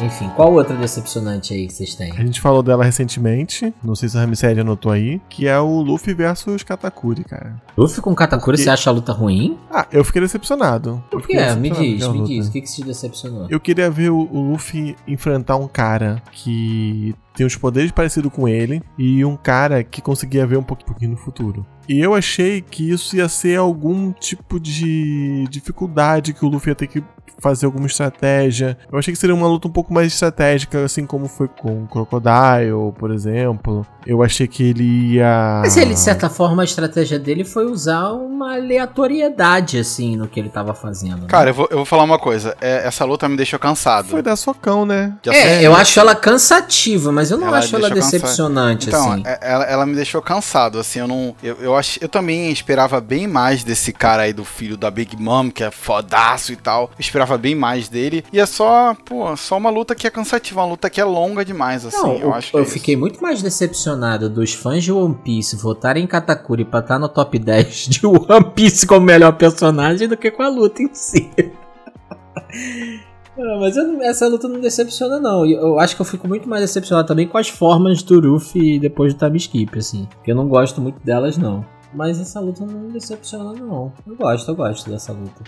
[0.06, 2.12] Enfim, qual outra decepcionante aí que vocês têm?
[2.12, 5.82] A gente falou dela recentemente, não sei se a Ramsed anotou aí, que é o
[5.82, 7.62] Luffy versus Katakuri, cara.
[7.78, 9.58] Luffy com Katakuri, Porque- você acha a luta ruim?
[9.72, 11.04] Ah, eu fiquei decepcionado.
[11.10, 11.38] Por quê?
[11.56, 12.48] Me diz, me diz.
[12.48, 13.48] O que, que se decepcionou?
[13.50, 18.48] Eu queria ver o, o Luffy enfrentar um cara que tem os poderes parecidos com
[18.48, 21.66] ele e um cara que conseguia ver um pouquinho, no futuro.
[21.90, 26.76] E eu achei que isso ia ser algum tipo de dificuldade que o Luffy ia
[26.76, 27.04] ter que
[27.40, 28.78] fazer alguma estratégia.
[28.90, 31.88] Eu achei que seria uma luta um pouco mais estratégica, assim como foi com o
[31.88, 33.86] Crocodile, por exemplo.
[34.06, 35.60] Eu achei que ele ia.
[35.62, 40.40] Mas ele, de certa forma, a estratégia dele foi usar uma aleatoriedade, assim, no que
[40.40, 41.22] ele tava fazendo.
[41.22, 41.28] né?
[41.28, 42.56] Cara, eu vou, eu vou falar uma coisa.
[42.62, 44.08] É, essa luta me deixou cansado.
[44.08, 45.14] Foi dar socão, né?
[45.28, 48.22] É, sei- eu acho ela cansativa, mas eu não Ela acho ela deixa cansado.
[48.22, 49.24] decepcionante, Então, assim.
[49.26, 51.36] é- ela, ela me deixou cansado, assim, eu não.
[51.44, 55.16] Eu, eu, ach, eu também esperava bem mais desse cara aí do filho da Big
[55.22, 56.84] Mom, que é fodaço e tal.
[56.84, 58.24] Eu esperava bem mais dele.
[58.32, 61.44] E é só, pô, só uma luta que é cansativa, uma luta que é longa
[61.46, 61.98] demais, assim.
[61.98, 62.72] Não, eu eu, acho que eu é isso.
[62.72, 67.10] fiquei muito mais decepcionado dos fãs de One Piece votarem em Katakuri pra estar no
[67.10, 71.32] top 10 de One Piece como melhor personagem do que com a luta em si.
[73.38, 75.46] Ah, mas eu não- essa luta não decepciona, não.
[75.46, 78.80] E Eu acho que eu fico muito mais decepcionado também com as formas do Ruffy
[78.80, 80.08] depois do time skip, assim.
[80.16, 81.66] Porque eu não gosto muito delas, não.
[81.96, 83.92] Mas essa luta não me decepciona, não.
[84.08, 85.44] Eu gosto, eu gosto dessa luta.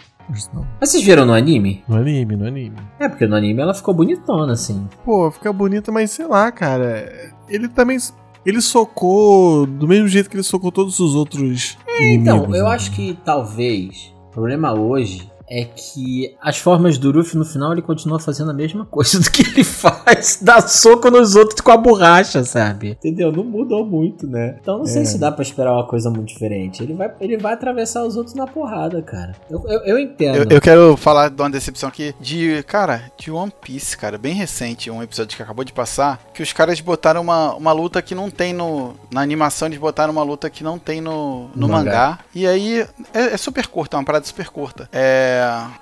[0.54, 0.66] Não.
[0.80, 1.84] Mas vocês viram no anime?
[1.88, 2.76] No anime, no anime.
[3.00, 4.88] É, porque no anime ela ficou bonitona, assim.
[5.04, 7.34] Pô, fica bonita, mas sei lá, cara.
[7.50, 7.98] Ele também.
[8.46, 11.78] Ele socou do mesmo jeito que ele socou todos os outros.
[12.00, 12.70] Então, inimigos, eu né?
[12.72, 17.82] acho que talvez o problema hoje é que as formas do Ruffy no final ele
[17.82, 21.78] continua fazendo a mesma coisa do que ele faz, dá soco nos outros com a
[21.78, 22.92] borracha, sabe?
[22.92, 23.32] Entendeu?
[23.32, 24.58] Não mudou muito, né?
[24.62, 25.06] Então não sei É.
[25.06, 26.82] se dá pra esperar uma coisa muito diferente.
[26.82, 29.36] Ele vai, ele vai atravessar os outros na porrada, cara.
[29.50, 30.36] Eu, eu, eu entendo.
[30.38, 34.34] Eu, eu quero falar de uma decepção aqui de, cara, de One Piece, cara, bem
[34.34, 38.16] recente, um episódio que acabou de passar, que os caras botaram uma, uma luta que
[38.16, 38.96] não tem no.
[39.12, 41.92] Na animação, eles botaram uma luta que não tem no, no No mangá.
[41.92, 42.20] mangá.
[42.34, 42.82] E aí
[43.14, 44.90] é, é super curta, é uma parada super curta.
[44.92, 45.35] É.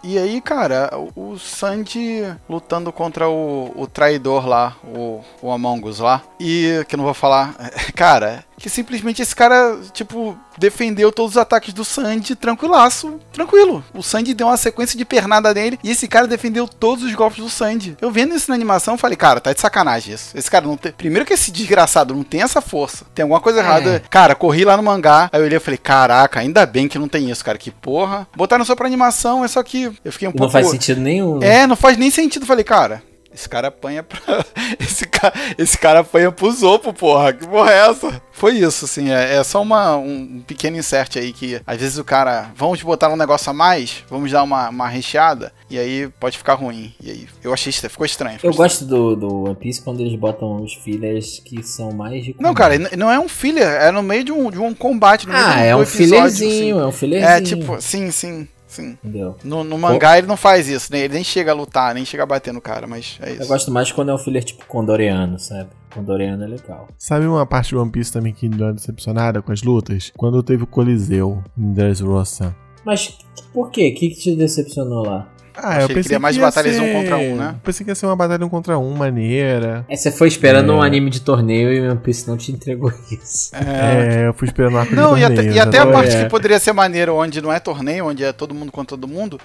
[0.04, 6.00] E aí, cara, o, Sandy lutando contra o, o traidor lá, o, o Among Us
[6.00, 6.22] lá.
[6.40, 7.56] E que não vou falar.
[7.96, 13.84] Cara, que simplesmente esse cara, tipo, defendeu todos os ataques do Sandy tranquilaço, tranquilo.
[13.94, 17.44] O Sandy deu uma sequência de pernada nele e esse cara defendeu todos os golpes
[17.44, 17.98] do Sandy.
[18.00, 20.30] Eu vendo isso na animação, falei, cara, tá de sacanagem isso.
[20.34, 20.94] Esse cara não tem.
[20.94, 23.04] Primeiro que esse desgraçado não tem essa força.
[23.14, 23.62] Tem alguma coisa É.
[23.62, 24.04] errada.
[24.10, 27.10] Cara, corri lá no mangá, aí eu olhei e falei, caraca, ainda bem que não
[27.10, 27.58] tem isso, cara.
[27.58, 28.26] Que porra.
[28.34, 30.54] Botaram só pra animação, é só que eu fiquei um não pouco.
[30.54, 31.44] faz sentido nenhum.
[31.44, 32.46] É, não faz nem sentido.
[32.46, 34.20] Falei, cara, esse cara apanha pra.
[34.80, 37.32] Esse cara, esse cara apanha pro Zopo, porra.
[37.34, 38.22] Que porra é essa?
[38.32, 39.12] Foi isso, assim.
[39.12, 42.52] É, é só uma, um pequeno insert aí que às vezes o cara.
[42.56, 46.54] Vamos botar um negócio a mais, vamos dar uma, uma recheada, e aí pode ficar
[46.56, 46.94] ruim.
[47.02, 48.36] E aí eu achei estranho, ficou estranho.
[48.36, 48.70] ficou Eu estranho.
[48.70, 52.36] gosto do, do One Piece quando eles botam os fillers que são mais de.
[52.40, 55.28] Não, cara, não é um filler, é no meio de um, de um combate.
[55.28, 56.84] No meio Ah, é do um episódio, fillerzinho, assim.
[56.84, 57.30] é um fillerzinho.
[57.32, 58.98] É tipo, sim, sim, sim.
[59.04, 59.36] Entendeu?
[59.44, 61.00] No, no mangá ele não faz isso, né?
[61.00, 63.44] Ele nem chega a lutar, nem chega a bater no cara, mas é isso.
[63.44, 65.70] Eu gosto mais quando é um filler tipo condoreano, sabe?
[65.94, 66.88] Com Doriano é legal.
[66.98, 70.12] Sabe uma parte do One Piece também que me deu uma decepcionada com as lutas?
[70.18, 72.56] Quando teve o Coliseu em Dressrosa.
[72.84, 73.18] Mas
[73.54, 73.94] por quê?
[73.96, 75.32] O que, que te decepcionou lá?
[75.56, 77.56] Ah, Achei que queria mais ia batalhas ser- um contra um, né?
[77.64, 79.86] Pensei que ia ser uma batalha um contra um, maneira.
[79.88, 80.76] É, você foi esperando É.
[80.76, 83.52] um anime de torneio e o One Piece não te entregou isso.
[83.56, 86.16] É, eu fui esperando o arco Não, de e até, torneio, e até a parte
[86.16, 86.24] É.
[86.24, 89.40] que poderia ser maneira, onde não é torneio, onde é todo mundo contra todo mundo,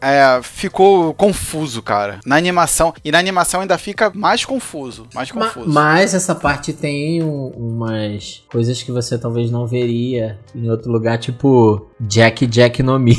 [0.00, 2.20] é, ficou confuso, cara.
[2.26, 2.94] Na animação.
[3.04, 5.06] E na animação ainda fica mais confuso.
[5.14, 5.68] Mais Ma- confuso.
[5.68, 11.18] mas essa parte tem um- umas coisas que você talvez não veria em outro lugar,
[11.18, 13.16] tipo Jack Jack no Mi.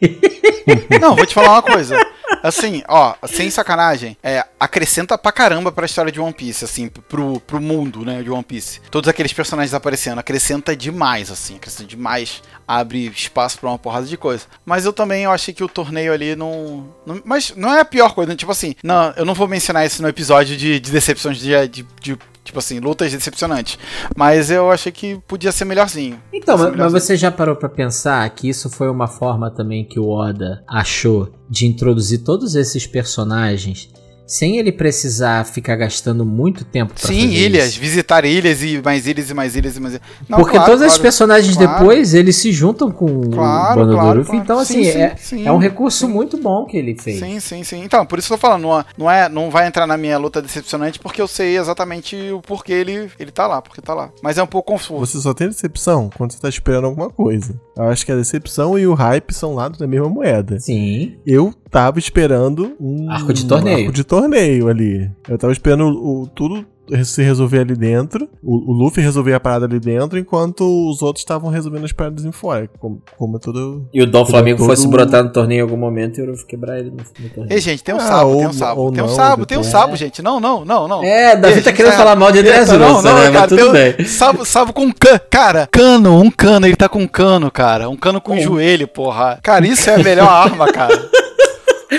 [1.00, 1.96] Não, vou te falar uma coisa.
[2.42, 7.38] Assim, ó, sem sacanagem, é, acrescenta pra caramba pra história de One Piece, assim, pro,
[7.40, 8.80] pro mundo, né, de One Piece.
[8.90, 14.16] Todos aqueles personagens aparecendo, acrescenta demais, assim, acrescenta demais, abre espaço pra uma porrada de
[14.16, 14.46] coisa.
[14.64, 17.84] Mas eu também eu achei que o torneio ali não, não- Mas não é a
[17.84, 21.38] pior coisa, tipo assim, não, eu não vou mencionar isso no episódio de, de decepções
[21.38, 23.78] de, de, de, Tipo assim, lutas decepcionantes.
[24.16, 26.20] Mas eu achei que podia ser melhorzinho.
[26.32, 27.00] Então, mas, ser mas melhorzinho.
[27.00, 31.32] você já parou pra pensar que isso foi uma forma também que o Oda achou
[31.48, 33.88] de introduzir todos esses personagens
[34.26, 37.80] sem ele precisar ficar gastando muito tempo pra Sim, fazer ilhas, isso?
[37.80, 40.06] visitar ilhas e mais ilhas e mais ilhas e mais ilhas.
[40.28, 41.02] Não, Porque claro, todos esses claro.
[41.02, 41.72] personagens claro.
[41.78, 44.30] depois, eles se juntam com Claro, o Bando claro, do Luffy.
[44.30, 44.44] claro.
[44.44, 45.46] Então, assim, Sim, sim, é, sim.
[45.46, 47.18] é um recurso muito bom que ele fez.
[47.18, 47.82] Sim, sim, sim.
[47.84, 49.96] Então, por isso que eu tô falando, não, é- não, é, não vai entrar na
[49.96, 53.92] minha luta decepcionante porque eu sei exatamente o porquê ele, ele tá lá, porque tá
[53.94, 54.10] lá.
[54.22, 55.00] Mas é um pouco confuso.
[55.06, 57.60] Você só tem decepção quando você tá esperando alguma coisa.
[57.76, 60.58] Eu acho que a decepção e o hype são lados da mesma moeda.
[60.60, 61.16] Sim.
[61.26, 63.78] Eu tava esperando um Arco de torneio.
[63.80, 65.10] arco de torneio ali.
[65.28, 66.66] Eu tava esperando o, o- tudo
[67.04, 71.22] se resolver ali dentro, o, o Luffy resolver a parada ali dentro, enquanto os outros
[71.22, 72.68] estavam resolvendo as paradas em fora.
[72.78, 73.88] Como, como é todo.
[73.94, 76.44] E o Dom Flamengo todo- fosse brotar no torneio em algum momento e eu vou
[76.44, 77.46] quebrar ele no, no torneio.
[77.56, 78.80] Ei, gente, tem um Ah, sabo, tem um sabo.
[78.82, 79.72] ou Tem um não, sabo, tem um depois.
[79.80, 80.20] sabo, gente.
[80.20, 81.02] Não, não, não, não.
[81.02, 83.10] É, Davi Ei, tá gente, querendo é- falar mal de André Eita, não, né?
[83.10, 84.04] cara, Mas tudo tem um- bem.
[84.44, 87.88] Sabo com can, cara, cano, um cano, ele tá com um cano, cara.
[87.88, 89.38] Um cano com joelho, porra.
[89.42, 90.92] Cara, isso é a melhor arma, cara.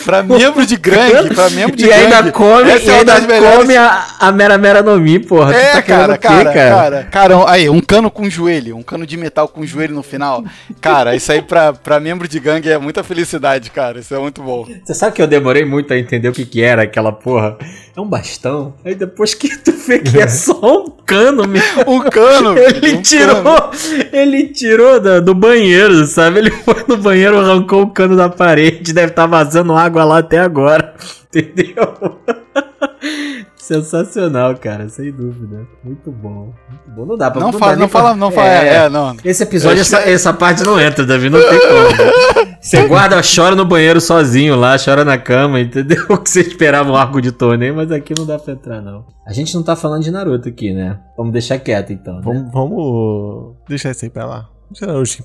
[0.02, 2.32] Pra membro de gangue, pra membro de E ainda gangue.
[2.32, 5.20] come, essa e é uma ainda das melhores come a, a Mera Mera no Mi,
[5.20, 5.56] porra.
[5.56, 9.18] É, tá cara, quê, cara, cara, cara, aí, um cano com joelho, um cano de
[9.18, 10.44] metal com joelho no final.
[10.82, 14.00] Cara, isso aí pra, pra membro de gangue é muita felicidade, cara.
[14.00, 14.66] Isso é muito bom.
[14.84, 17.58] Você sabe que eu demorei muito a entender o que que era aquela porra?
[17.96, 18.74] É um bastão.
[18.84, 21.68] Aí depois que tu vê que é só um cano mesmo.
[21.88, 23.70] Um cano, Ele um tirou, cano.
[24.12, 26.40] ele tirou da- do banheiro, sabe?
[26.40, 30.40] Ele foi no banheiro, arrancou o cano da parede, deve estar vazando água lá até
[30.40, 30.96] agora.
[31.36, 32.18] Entendeu?
[33.64, 35.66] Sensacional, cara, sem dúvida.
[35.82, 36.54] Muito bom.
[36.70, 37.06] Muito bom.
[37.06, 38.48] Não dá pra Não dá fala, não pra- fala, não fala.
[38.48, 39.16] É, é, não.
[39.24, 42.54] Esse episódio, essa, essa parte não entra, Davi, não tem como.
[42.60, 46.06] Você guarda, chora no banheiro sozinho lá, chora na cama, entendeu?
[46.24, 49.06] Que você esperava um arco de torneio, mas aqui não dá pra entrar, não.
[49.26, 51.00] A gente não tá falando de Naruto aqui, né?
[51.18, 52.16] Vamos deixar quieto, então.
[52.16, 52.22] Né?
[52.24, 54.50] Vamos, vamos deixar isso aí pra lá.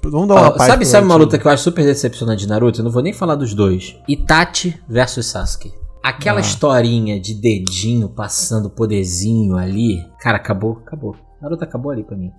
[0.05, 2.81] Vamos dar uma paz sabe, sabe uma luta que eu acho super decepcionante de Naruto?
[2.81, 3.97] Eu não vou nem falar dos dois.
[4.09, 5.73] Itachi versus Sasuke.
[6.09, 6.41] Aquela Ah.
[6.41, 9.99] historinha de dedinho passando poderzinho ali.
[10.19, 11.15] Cara, acabou, acabou.
[11.43, 12.33] Naruto acabou ali pra mim.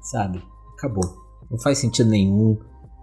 [0.00, 0.42] Sabe?
[0.76, 1.04] Acabou.
[1.48, 2.58] Não faz sentido nenhum.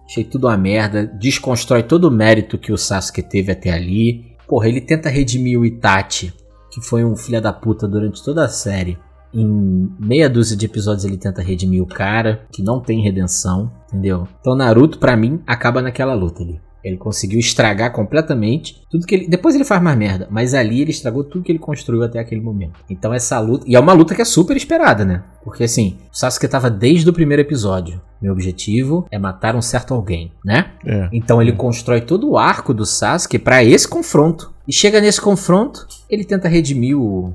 [0.05, 1.07] Achei tudo uma merda.
[1.07, 4.35] Desconstrói todo o mérito que o Sasuke teve até ali.
[4.47, 6.33] Porra, ele tenta redimir o Itachi,
[6.71, 8.97] que foi um filho da puta durante toda a série.
[9.33, 14.27] Em meia dúzia de episódios ele tenta redimir o cara, que não tem redenção, entendeu?
[14.41, 16.59] Então Naruto, pra mim, acaba naquela luta ali.
[16.83, 19.27] Ele conseguiu estragar completamente tudo que ele.
[19.27, 22.41] Depois ele faz mais merda, mas ali ele estragou tudo que ele construiu até aquele
[22.41, 22.79] momento.
[22.89, 23.65] Então essa luta.
[23.67, 25.23] E é uma luta que é super esperada, né?
[25.43, 28.01] Porque assim, o Sasuke tava desde o primeiro episódio.
[28.21, 30.71] Meu objetivo é matar um certo alguém, né?
[30.85, 31.09] É.
[31.11, 34.53] Então ele constrói todo o arco do Sasuke pra esse confronto.
[34.67, 37.33] E chega nesse confronto, ele tenta redimir o,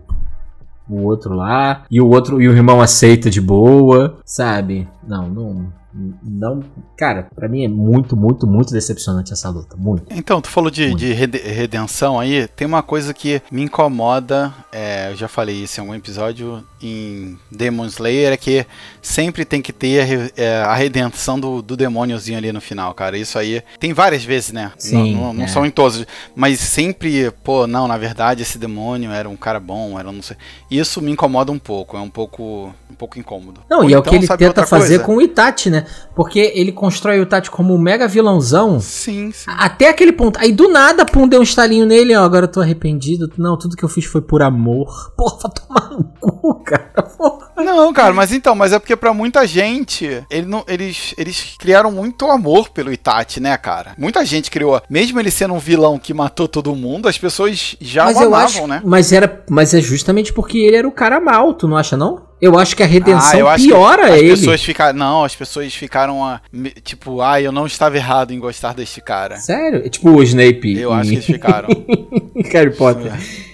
[0.88, 4.86] o outro lá, e o outro e o irmão aceita de boa, sabe?
[5.06, 5.81] Não, não
[6.22, 6.60] não,
[6.96, 10.04] cara, pra mim é muito, muito, muito decepcionante essa luta, muito.
[10.10, 10.98] Então, tu falou de, Muito.
[10.98, 12.48] de rede- redenção aí.
[12.48, 14.52] Tem uma coisa que me incomoda.
[14.72, 18.32] é, eu já falei isso em algum episódio em Demon Slayer.
[18.32, 18.66] É que
[19.00, 23.16] sempre tem que ter a é, a redenção do, do demôniozinho ali no final, cara.
[23.18, 24.72] Isso aí tem várias vezes, né?
[24.78, 25.46] Sim, não é.
[25.46, 26.06] são em todos.
[26.34, 30.22] Mas sempre, pô, não, na verdade esse demônio era um cara bom, era um não
[30.22, 30.36] sei.
[30.70, 31.96] Isso me incomoda um pouco.
[31.96, 33.60] É um pouco, um pouco incômodo.
[33.68, 35.04] Não, Ou e é o então, que ele tenta fazer coisa?
[35.04, 35.86] com o Itachi, né?
[36.14, 38.80] Porque ele constrói o Itachi como um mega vilãozão.
[38.80, 39.50] Sim, sim.
[39.50, 40.38] Até aquele ponto.
[40.38, 42.24] Aí do nada, pum, deu um estalinho nele, ó.
[42.24, 43.30] Agora eu tô arrependido.
[43.36, 45.12] Não, tudo que eu fiz foi por amor.
[45.16, 46.71] Porra, vai tomar no cu, cara.
[46.78, 47.42] Porra.
[47.56, 51.92] Não, cara, mas então, mas é porque pra muita gente, ele não, eles, eles criaram
[51.92, 53.92] muito amor pelo Itachi, né, cara?
[53.96, 54.80] Muita gente criou.
[54.90, 58.26] Mesmo ele sendo um vilão que matou todo mundo, as pessoas já mas o eu
[58.28, 58.82] amavam, acho, né?
[58.84, 62.30] mas era, mas é justamente porque ele era o cara mal, tu não acha não?
[62.40, 64.30] Eu acho que a redenção Ah, eu acho que piora as ele.
[64.30, 64.98] pessoas ficaram.
[64.98, 69.36] Não, as pessoas ficaram me- tipo, ah, eu não estava errado em gostar deste cara.
[69.36, 69.82] Sério?
[69.86, 70.76] É Tipo o Snape.
[70.76, 71.68] Eu e acho que eles ficaram.
[72.50, 73.12] Harry Potter.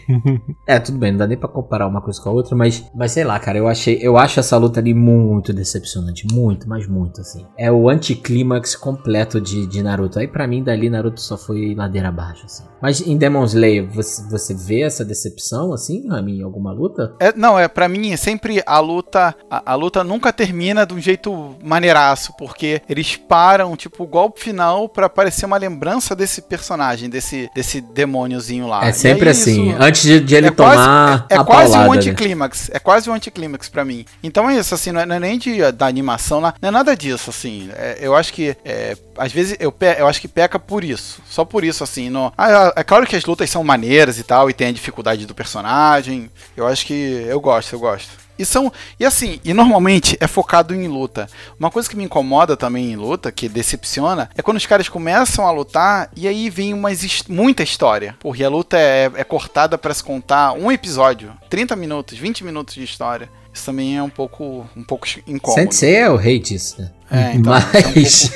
[0.66, 3.12] É, tudo bem, não dá nem pra comparar uma coisa com a outra, mas, mas
[3.12, 7.20] sei lá, cara, eu achei, eu acho essa luta ali muito decepcionante, muito, mas muito,
[7.22, 7.46] assim.
[7.56, 10.18] É o anticlímax completo de, de Naruto.
[10.18, 12.64] Aí pra mim, dali, Naruto só foi ladeira abaixo, assim.
[12.82, 17.14] Mas em Demon Slayer, você, você vê essa decepção, assim, Rami, em alguma luta?
[17.18, 20.94] É, não, é para mim é sempre a luta, a, a luta nunca termina de
[20.94, 26.42] um jeito maneiraço, porque eles param, tipo, o golpe final pra parecer uma lembrança desse
[26.42, 28.84] personagem, desse desse demôniozinho lá.
[28.86, 31.44] é sempre aí assim, isso- antes de, de ele é quase, tomar é, é a
[31.44, 31.98] quase paulada, um né?
[31.98, 32.70] anticlímax.
[32.72, 34.04] É quase um anticlímax pra mim.
[34.22, 36.96] Então é isso, assim, não é, não é nem de, da animação, não é nada
[36.96, 37.70] disso, assim.
[37.74, 41.20] É, eu acho que, é, às vezes, eu, pe- eu acho que peca por isso.
[41.28, 42.10] Só por isso, assim.
[42.10, 45.26] No, ah, é claro que as lutas são maneiras e tal, e tem a dificuldade
[45.26, 46.30] do personagem.
[46.56, 48.10] Eu acho que eu gosto, eu gosto.
[48.38, 48.72] E são.
[48.98, 51.28] E assim, e normalmente é focado em luta.
[51.58, 55.46] Uma coisa que me incomoda também em luta, que decepciona, é quando os caras começam
[55.46, 58.16] a lutar e aí vem his- muita história.
[58.20, 62.74] Porque a luta é, é cortada para se contar um episódio, 30 minutos, 20 minutos
[62.74, 63.28] de história.
[63.52, 65.60] Isso também é um pouco, um pouco incômodo.
[65.62, 66.90] Sensei é o rei disso, né?
[67.10, 68.32] É, então, Mas...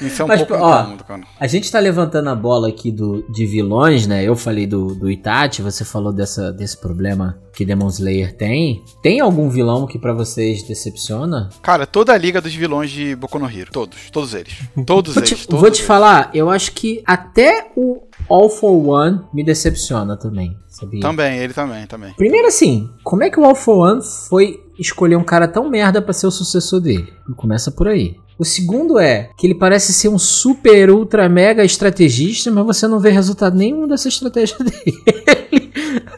[0.00, 1.22] Isso é um Mas, pouco ó, incômodo, cara.
[1.38, 4.22] A gente tá levantando a bola aqui do, de vilões, né?
[4.22, 8.82] Eu falei do, do Itachi, você falou dessa, desse problema que Demon Slayer tem.
[9.02, 11.48] Tem algum vilão que pra vocês decepciona?
[11.62, 13.70] Cara, toda a liga dos vilões de Boku no Hero.
[13.72, 14.54] Todos, todos eles.
[14.86, 15.38] Todos Vou eles.
[15.38, 15.86] te, todos vou te eles.
[15.86, 21.00] falar, eu acho que até o All for One me decepciona também, sabia?
[21.00, 22.14] Também, ele também, também.
[22.14, 26.00] Primeiro assim, como é que o All for One foi escolher um cara tão merda
[26.00, 27.12] pra ser o sucessor dele?
[27.36, 28.16] Começa por aí.
[28.40, 32.98] O segundo é que ele parece ser um super, ultra, mega estrategista, mas você não
[32.98, 35.70] vê resultado nenhum dessa estratégia dele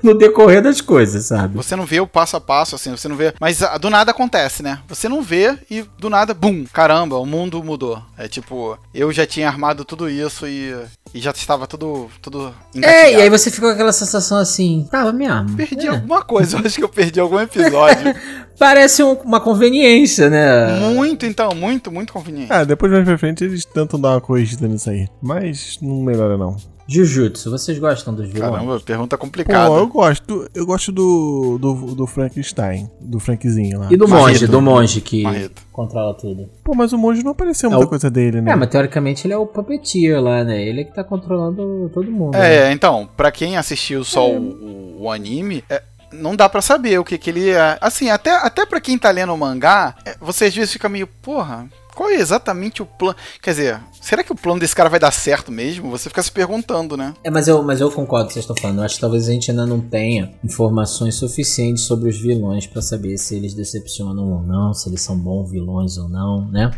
[0.03, 1.57] no decorrer das coisas, sabe?
[1.57, 3.33] Você não vê o passo a passo, assim, você não vê.
[3.41, 4.81] Mas ah, do nada acontece, né?
[4.89, 8.03] Você não vê e do nada, bum, caramba, o mundo mudou.
[8.19, 10.75] É tipo, eu já tinha armado tudo isso e,
[11.15, 12.53] e já estava tudo, tudo
[12.83, 15.57] É, e aí você fica com aquela sensação assim, tava mesmo.
[15.57, 15.91] Perdi É.
[15.91, 18.15] alguma coisa, eu acho que eu perdi algum episódio.
[18.59, 20.79] Parece um- uma conveniência, né?
[20.95, 22.53] muito, então, muito, muito conveniente.
[22.53, 25.09] Ah, depois mais pra frente eles tentam dar uma corrigida nisso aí.
[25.23, 26.57] Mas não melhora não.
[26.89, 28.53] Jujutsu, vocês gostam dos vilões?
[28.53, 29.73] Caramba, pergunta Pô, complicada.
[29.75, 30.51] eu gosto.
[30.53, 32.91] Eu gosto do, do, do Frankenstein.
[33.01, 33.89] Do Frankzinho lá.
[33.91, 34.29] E do Marrito.
[34.29, 35.23] monge, do monge que
[35.71, 36.51] controla tudo.
[36.65, 38.51] Pô, mas o monge não apareceu É muita o- coisa dele, né?
[38.53, 40.61] É, mas teoricamente ele é o puppeteer lá, né?
[40.61, 42.33] Ele é que tá controlando todo mundo.
[42.37, 42.69] né?
[42.69, 45.83] É, então, pra quem assistiu só o, o- o anime, é,
[46.13, 47.79] não dá pra saber o que que ele é.
[47.81, 51.07] Assim, até, até pra quem tá lendo o mangá, é, você às vezes fica meio,
[51.07, 53.17] porra, qual é exatamente o plano?
[53.43, 55.91] Quer dizer, será que o plano desse cara vai dar certo mesmo?
[55.91, 57.15] Você fica se perguntando, né?
[57.23, 58.79] É, mas eu, mas eu concordo com o que vocês estão falando.
[58.79, 62.81] Eu acho que talvez a gente ainda não tenha informações suficientes sobre os vilões pra
[62.81, 66.71] saber se eles decepcionam ou não, se eles são bons vilões ou não, né?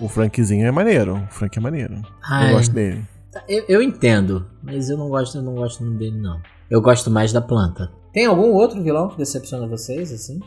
[0.00, 1.16] O Frankzinho é maneiro.
[1.16, 2.02] O Frank é maneiro.
[2.22, 2.50] Ai.
[2.50, 3.04] Eu gosto dele.
[3.48, 6.40] Eu, eu entendo, mas eu não gosto, eu não gosto dele, não.
[6.70, 7.90] Eu gosto mais da planta.
[8.12, 10.40] Tem algum outro vilão que decepciona vocês, assim?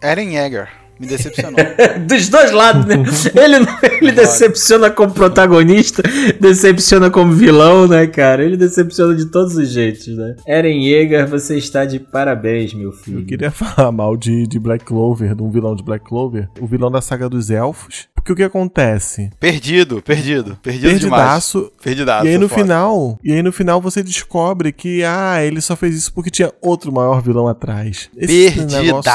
[0.00, 1.58] Eren Yeager me decepcionou.
[2.06, 2.96] Dos dois lados, né?
[3.34, 3.66] Ele,
[4.00, 6.02] ele decepciona como protagonista,
[6.40, 8.44] decepciona como vilão, né, cara?
[8.44, 10.36] Ele decepciona de todos os jeitos, né?
[10.46, 13.20] Eren Yeager, você está de parabéns, meu filho.
[13.20, 16.48] Eu queria falar mal de, de Black Clover, de um vilão de Black Clover.
[16.60, 18.08] O vilão da saga dos elfos.
[18.22, 19.30] Porque o que acontece?
[19.40, 20.56] perdido, perdido.
[20.62, 21.00] Perdido demais.
[21.00, 21.72] Perdidaço.
[21.82, 22.26] Perdidaço.
[22.26, 22.62] E aí no foda.
[22.62, 26.52] final, e aí no final você descobre que ah, ele só fez isso porque tinha
[26.60, 28.08] outro maior vilão atrás.
[28.16, 29.12] Perdidaço, de outro-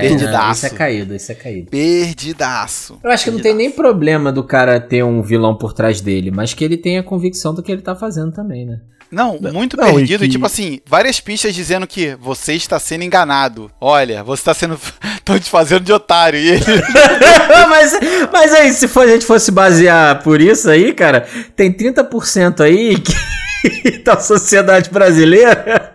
[0.00, 0.66] perdidaço.
[0.66, 1.70] Isso é caído, isso é caído.
[1.70, 2.98] Perdidaço.
[3.04, 6.30] Eu acho que não tem nem problema do cara ter um vilão por trás dele,
[6.30, 8.80] mas que ele tenha a convicção do que ele tá fazendo também, né?
[9.10, 10.24] Não, muito não, perdido.
[10.24, 13.70] E, que- tipo assim, várias pistas dizendo que você está sendo enganado.
[13.80, 14.78] Olha, você está sendo.
[15.16, 16.38] Estão te fazendo de otário.
[16.38, 16.64] E ele.
[17.68, 17.98] mas,
[18.32, 22.96] mas aí, se for, a gente fosse basear por isso aí, cara, tem 30% aí
[22.98, 25.92] que, da sociedade brasileira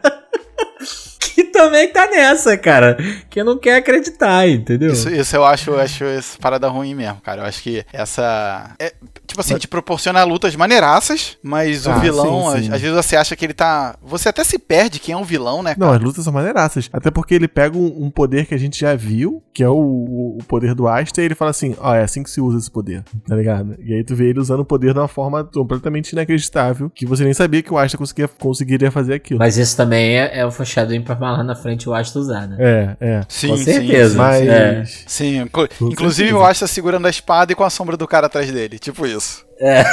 [1.63, 2.97] também tá nessa, cara.
[3.29, 4.91] Que não quer acreditar, entendeu?
[4.91, 7.41] Isso, isso eu acho, eu acho essa parada ruim mesmo, cara.
[7.43, 8.71] Eu acho que essa.
[8.79, 8.93] é,
[9.25, 12.71] Tipo assim, te proporciona lutas maneiraças, mas o Ah, vilão, sim, às, sim.
[12.73, 13.95] às vezes você acha que ele tá.
[14.03, 15.73] Você até se perde quem é o vilão, né?
[15.77, 16.89] Não, as lutas são maneiraças.
[16.91, 19.73] Até porque ele pega um, um poder que a gente já viu, que é o,
[19.75, 22.57] o- o poder do Asta, e ele fala assim: ó, é assim que se usa
[22.59, 23.75] esse poder, tá ligado?
[23.83, 27.23] E aí tu vê ele usando o poder de uma forma completamente inacreditável, que você
[27.23, 29.39] nem sabia que o Asta conseguia, conseguiria fazer aquilo.
[29.39, 30.51] Mas isso também é, é o
[31.03, 32.57] pra mais lá na frente o Asta usar, né?
[32.59, 33.21] É, é.
[33.29, 34.09] Sim, Com sim, certeza.
[34.11, 34.17] sim.
[34.17, 34.47] Mas.
[34.47, 34.83] É.
[35.07, 36.37] Sim, inclu- Com inclusive certeza.
[36.37, 38.79] o Asta segurando a espada e com a sombra do cara atrás dele.
[38.79, 39.45] Tipo isso.
[39.59, 39.83] É.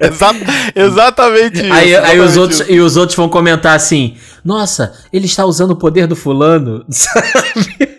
[0.00, 0.34] Exa-
[0.74, 1.72] exatamente isso.
[1.72, 2.72] Aí, aí os exatamente outros, isso.
[2.72, 6.84] e os outros vão comentar assim: Nossa, ele está usando o poder do fulano.
[6.90, 7.90] Sabe?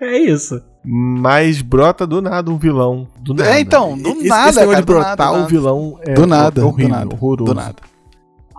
[0.00, 0.60] É isso.
[0.84, 3.08] Mas brota do nada um vilão.
[3.18, 3.50] Do nada.
[3.56, 6.26] É, então, do Esse- nada, Esse cara, de brotar nada, do o vilão é, Do
[6.26, 7.44] nada, é horrível, do nada, horroroso.
[7.52, 7.74] do nada.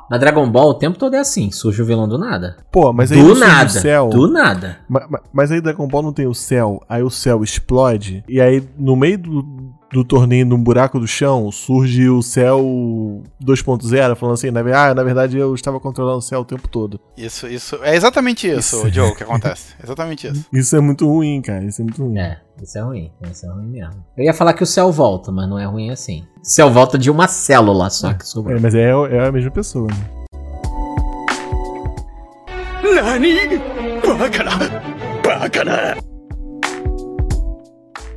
[0.10, 2.58] Na Dragon Ball o tempo todo é assim: surge o vilão do nada.
[2.72, 3.66] Pô, mas aí do não surge nada.
[3.66, 4.10] o céu.
[4.10, 4.78] Do nada.
[4.88, 8.40] Ma- ma- Mas aí Dragon Ball não tem o céu, aí o céu explode, e
[8.40, 12.60] aí no meio do, do torneio, num buraco do chão, surge o céu
[13.44, 17.00] 2.0, falando assim, na, ah, na verdade eu estava controlando o céu o tempo todo.
[17.18, 17.80] Isso, isso.
[17.82, 18.90] É exatamente isso, Isso.
[18.90, 19.74] Joe, que acontece.
[19.82, 20.46] Exatamente isso.
[20.52, 22.18] Isso é muito ruim, cara, isso é muito ruim.
[22.18, 23.12] É, isso é ruim.
[23.32, 24.06] Isso é ruim mesmo.
[24.18, 26.24] Eu ia falar que o céu volta, mas não é ruim assim.
[26.42, 28.58] O céu volta de uma célula só que sobrou.
[28.58, 30.26] É, mas é, é a mesma pessoa, né?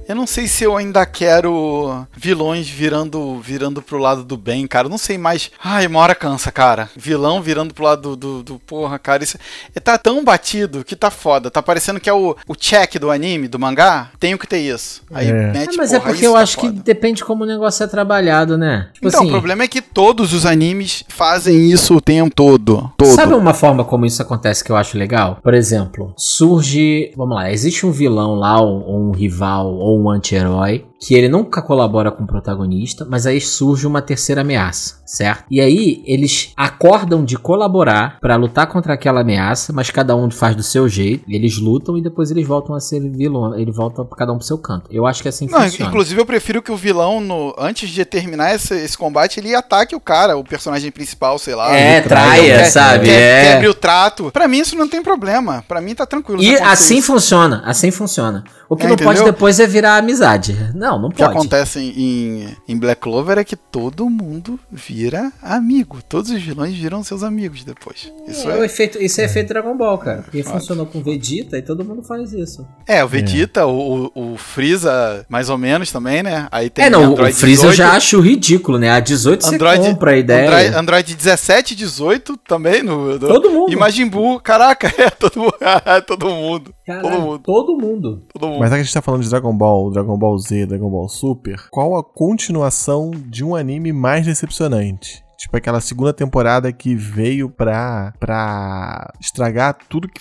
[0.09, 4.87] Eu não sei se eu ainda quero vilões virando virando pro lado do bem, cara.
[4.87, 5.51] Eu não sei mais.
[5.63, 6.89] Ai, uma hora cansa, cara.
[6.97, 9.23] Vilão virando pro lado do, do, do- porra, cara.
[9.23, 9.37] Isso
[9.75, 11.51] é, tá tão batido que tá foda.
[11.51, 14.11] Tá parecendo que é o, o check do anime, do mangá.
[14.19, 15.03] Tenho que ter isso.
[15.13, 15.53] Aí É.
[15.53, 16.81] mete, É, mas é porra, porque isso eu tá acho que foda.
[16.83, 18.89] depende como o negócio é trabalhado, né?
[18.95, 22.91] Tipo Então, o problema é que todos os animes fazem isso o tempo todo.
[22.97, 23.15] Todo.
[23.15, 25.39] Sabe uma forma como isso acontece que eu acho legal?
[25.43, 27.13] Por exemplo, surge.
[27.17, 31.29] Vamos lá, existe um vilão lá, ou ou um rival, ou um anti-herói, que ele
[31.29, 35.45] nunca colabora com o protagonista, mas aí surge uma terceira ameaça, certo?
[35.51, 40.57] E aí eles acordam de colaborar pra lutar contra aquela ameaça, mas cada um faz
[40.57, 44.33] do seu jeito, eles lutam e depois eles voltam a ser vilão, eles voltam cada
[44.33, 44.89] um pro seu canto.
[44.93, 45.89] Eu acho que assim Não, funciona.
[45.89, 49.95] inclusive eu prefiro que o vilão, no, antes de terminar esse, esse combate, ele ataque
[49.95, 51.77] o cara, o personagem principal, sei lá.
[51.77, 53.05] É, Ele traia, que- sabe?
[53.07, 53.53] que- É.
[53.53, 54.31] Quebre o trato.
[54.33, 55.65] Pra mim isso não tem problema.
[55.69, 56.43] Pra mim tá tranquilo.
[56.43, 57.07] E acontecer assim isso.
[57.07, 58.43] funciona, assim funciona.
[58.69, 59.33] O que É, não pode entendeu?
[59.33, 60.55] depois é virar amizade.
[60.75, 61.37] Não, não O que pode.
[61.37, 65.99] acontece em, em Black Clover é que todo mundo vira amigo.
[66.09, 68.13] Todos os vilões viram seus amigos depois.
[68.29, 68.67] Isso é, o é.
[68.67, 70.23] efeito, isso é efeito Dragon Ball, cara.
[70.23, 72.65] Porque funcionou com Vegeta e todo mundo faz isso.
[72.87, 76.47] É, o Vegeta, o, o, o Freeza, mais ou menos também, né?
[76.53, 78.91] Aí tem é, não, o Android Freeza eu 18, já acho ridículo, né?
[78.91, 80.49] A 18 você Android, compra a ideia.
[80.49, 83.19] Android, Android 17, 18 também no.
[83.19, 83.73] no Todo mundo.
[83.73, 85.55] E Majin Buu, caraca, é todo, mundo-
[86.07, 86.75] todo mundo.
[86.87, 87.43] Caralho, todo mundo.
[87.43, 88.23] Todo mundo.
[88.33, 88.61] Todo mundo.
[88.61, 91.09] Mas já que a gente tá falando de Dragon Ball, Dragon Ball Z, Dragon Ball
[91.09, 95.23] Super, qual a continuação de um anime mais decepcionante?
[95.37, 100.21] Tipo aquela segunda temporada que veio pra, pra estragar tudo que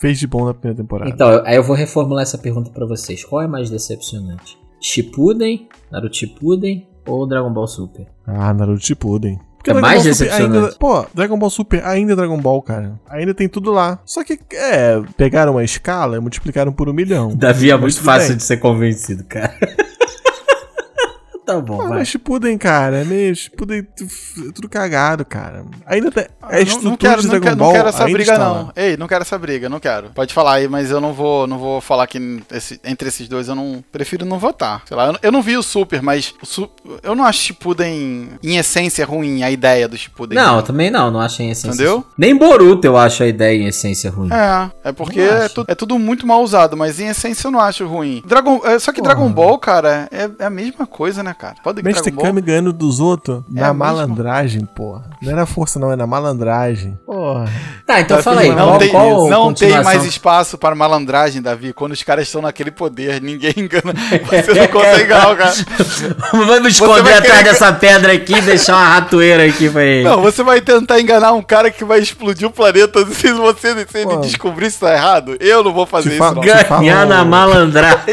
[0.00, 1.10] fez de bom na primeira temporada.
[1.10, 3.24] Então, eu- aí eu vou reformular essa pergunta pra vocês.
[3.24, 4.58] Qual é mais decepcionante?
[4.80, 8.06] Shippuden, Naruto Shippuden ou Dragon Ball Super?
[8.26, 9.38] Ah, Naruto Shippuden.
[9.56, 10.56] Porque É Dragon mais Ball decepcionante.
[10.58, 13.00] Ainda, pô, Dragon Ball Super ainda é Dragon Ball, cara.
[13.08, 13.98] Ainda tem tudo lá.
[14.04, 17.34] Só que, é, pegaram uma escala e multiplicaram por um milhão.
[17.34, 18.36] Davi é muito fácil bem.
[18.36, 19.54] de ser convencido, cara.
[21.44, 21.98] Tá bom, Ah, vai.
[21.98, 23.86] mas Shippuden, cara, é meio Shippuden
[24.54, 25.64] tudo cagado, cara.
[25.86, 28.52] Ainda tem, Ah, não, não quero, de não quero, Ball não quero essa briga, não.
[28.66, 28.72] lá.
[28.76, 30.10] Ei, não quero essa briga, não quero.
[30.10, 32.18] Pode falar aí, mas eu não vou, não vou falar que
[32.52, 34.82] esse- entre esses dois eu não prefiro não votar.
[34.86, 36.70] Sei lá, eu, não- eu não vi o Super, mas o Su-
[37.02, 40.36] eu não acho Shippuden em essência ruim a ideia do Shippuden.
[40.38, 41.74] Não, eu também não, não acho em essência.
[41.74, 42.04] Entendeu?
[42.16, 44.30] Nem Boruto eu acho a ideia em essência ruim.
[44.32, 47.60] É, é porque é, tu- é tudo muito mal usado, mas em essência eu não
[47.60, 48.22] acho ruim.
[48.26, 49.14] Dragon, é, só que Porra.
[49.14, 51.56] Dragon Ball, cara, é, é a mesma coisa, né, cara?
[51.62, 52.10] Pode Mestre.
[52.12, 53.74] Kami ganhando dos outros É na mesmo?
[53.78, 55.10] malandragem, porra.
[55.24, 56.98] Não era força, não, é na malandragem.
[57.06, 57.46] Porra.
[57.86, 61.72] Tá, então fala aí, Não, qual, tem, qual não tem mais espaço para malandragem, Davi.
[61.72, 63.92] Quando os caras estão naquele poder, ninguém engana.
[64.30, 65.52] Você não consegue enganar o cara.
[66.32, 70.08] Vamos esconder vai atrás querer- dessa pedra aqui e deixar uma ratoeira aqui pra ele.
[70.08, 73.98] Não, você vai tentar enganar um cara que vai explodir o planeta se você se
[73.98, 75.36] ele descobrir se tá errado.
[75.40, 76.42] Eu não vou fazer Te isso, falo- não.
[76.42, 78.04] Ganha- Ganhar falo- na malandragem.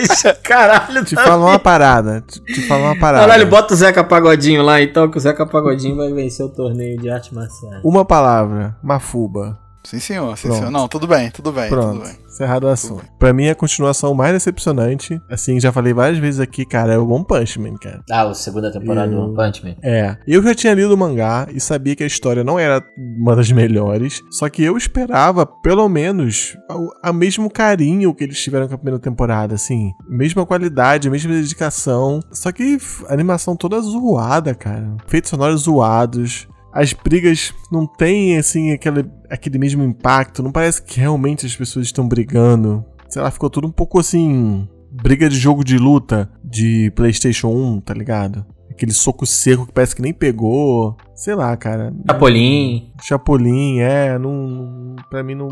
[0.44, 2.24] Caralho, Te tá falo uma parada.
[2.28, 3.26] Te, te falo uma parada.
[3.26, 7.00] Caralho, bota o Zeca Pagodinho lá então, que o Zeca Pagodinho vai vencer o torneio
[7.02, 7.82] de arte marcial.
[7.84, 8.78] Uma palavra.
[8.84, 9.60] Mafuba.
[9.84, 10.60] Sim, senhor, sim, Pronto.
[10.60, 10.72] senhor.
[10.72, 12.16] Não, tudo bem, tudo bem, tudo Pronto, bem.
[12.28, 13.04] encerrado o assunto.
[13.18, 17.10] Pra mim, a continuação mais decepcionante, assim, já falei várias vezes aqui, cara, é o
[17.10, 18.04] One Punch Man, cara.
[18.12, 19.76] Ah, a segunda temporada do One Punch Man.
[19.82, 22.84] É, eu já tinha lido o mangá e sabia que a história não era
[23.18, 28.40] uma das melhores, só que eu esperava, pelo menos, o a mesmo carinho que eles
[28.40, 32.78] tiveram com a primeira temporada, assim, mesma qualidade, mesma dedicação, só que
[33.10, 34.96] a animação toda zoada, cara.
[35.08, 36.48] Feitos sonoros zoados.
[36.74, 40.42] As brigas não têm, assim, aquele, aquele mesmo impacto.
[40.42, 42.86] Não parece que realmente as pessoas estão brigando.
[43.10, 44.68] Sei lá, ficou tudo um pouco assim.
[44.90, 48.46] Briga de jogo de luta de PlayStation 1, tá ligado?
[48.70, 50.96] Aquele soco seco que parece que nem pegou.
[51.14, 51.94] Sei lá, cara.
[52.10, 52.92] Chapolin.
[53.02, 54.18] Chapolin, é.
[54.18, 55.50] Não, pra mim não.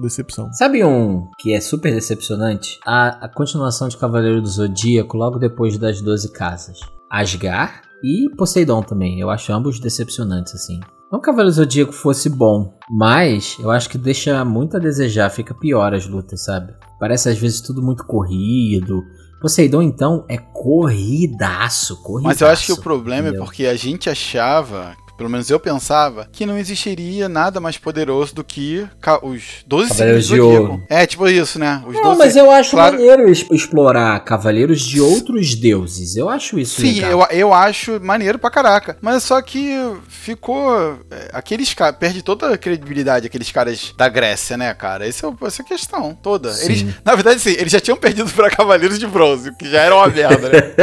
[0.00, 0.52] Decepção.
[0.52, 2.80] Sabe um que é super decepcionante?
[2.84, 6.80] A, a continuação de Cavaleiro do Zodíaco logo depois das 12 casas.
[7.08, 9.20] Asgar e Poseidon também.
[9.20, 10.80] Eu acho ambos decepcionantes, assim.
[11.10, 15.54] Não que Cavaleiro Zodíaco fosse bom, mas eu acho que deixa muito a desejar, fica
[15.54, 16.74] pior as lutas, sabe?
[16.98, 19.02] Parece às vezes tudo muito corrido.
[19.40, 22.24] Poseidon, então, é corridaço, corridaço.
[22.24, 23.42] Mas eu acho que o problema entendeu?
[23.42, 28.34] é porque a gente achava, pelo menos eu pensava, que não existiria nada mais poderoso
[28.34, 28.86] do que
[29.22, 30.40] os 12 Cavaleiros de.
[30.40, 30.82] Ouro.
[30.88, 31.82] É, tipo isso, né?
[31.86, 36.16] Os Não, 12 mas eu acho claro- maneiro explorar cavaleiros de outros deuses.
[36.16, 37.28] Eu acho isso Sim, legal.
[37.30, 38.96] eu, eu acho maneiro pra caraca.
[39.00, 39.70] Mas só que
[40.08, 40.98] ficou.
[41.10, 41.96] é, Aqueles caras.
[41.98, 45.06] Perde toda a credibilidade, aqueles caras da Grécia, né, cara?
[45.06, 46.52] Esse é, essa é a questão toda.
[46.52, 46.64] Sim.
[46.64, 49.94] Eles, na verdade, sim, eles já tinham perdido pra Cavaleiros de Bronze, que já era
[49.94, 50.74] uma merda, né?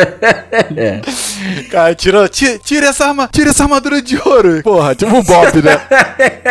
[0.78, 1.02] É.
[1.70, 4.62] Cara, tira, tira, tira essa arma, tira essa armadura de ouro.
[4.64, 5.82] Porra, tipo um Bob, né?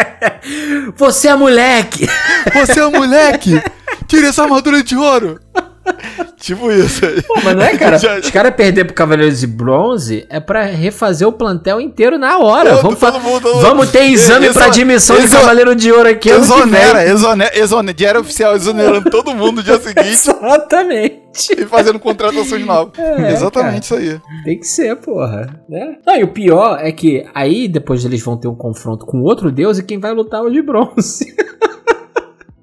[0.96, 2.08] Você é moleque!
[2.54, 3.62] Você é moleque!
[4.06, 5.40] Tira essa armadura de ouro!
[6.36, 7.22] tipo isso aí.
[7.22, 7.96] Pô, mas não é, cara?
[7.98, 12.38] Já- Os caras perder pro Cavaleiros de Bronze é pra refazer o plantel inteiro na
[12.38, 12.70] hora.
[12.70, 15.74] Todo- vamos, fa- todo mundo- todo vamos ter exame Exo- pra admissão de exo- Cavaleiro
[15.74, 21.20] de Ouro aqui Exonera, exonera, exonera, diário oficial, exonerando todo mundo no dia seguinte Exatamente.
[21.56, 22.98] e fazendo contratações novas.
[22.98, 24.20] É, Exatamente isso aí.
[24.44, 25.60] Tem que ser, porra.
[25.68, 25.96] Né?
[26.06, 29.50] Não, e o pior é que aí depois eles vão ter um confronto com outro
[29.50, 31.34] deus e quem vai lutar é o de bronze.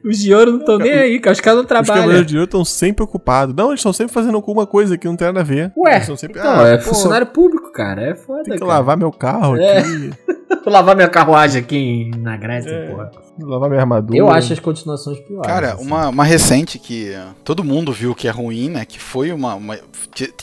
[0.08, 1.34] Os de ouro não estão nem aí, cara.
[1.34, 1.95] Os caras não Os trabalham.
[2.03, 3.53] Cavaleiros de Ouro estão sempre ocupados.
[3.55, 5.72] Não, eles estão sempre fazendo alguma coisa que não tem nada a ver.
[5.78, 8.01] Ué, sempre, Não, ah, é pô, funcionário público, cara.
[8.01, 8.72] É foda, Tem que cara.
[8.72, 9.80] lavar meu carro É.
[9.80, 10.12] aqui.
[10.64, 12.88] Vou lavar minha carruagem aqui na Grécia, É.
[12.89, 13.12] porra.
[13.40, 14.18] Lavar minha armadura.
[14.18, 15.46] Eu acho as continuações piores.
[15.48, 15.86] Cara, assim.
[15.86, 17.14] uma, uma recente que
[17.44, 18.86] todo mundo viu que é ruim, né?
[18.86, 19.56] Que foi uma.
[19.56, 19.78] uma-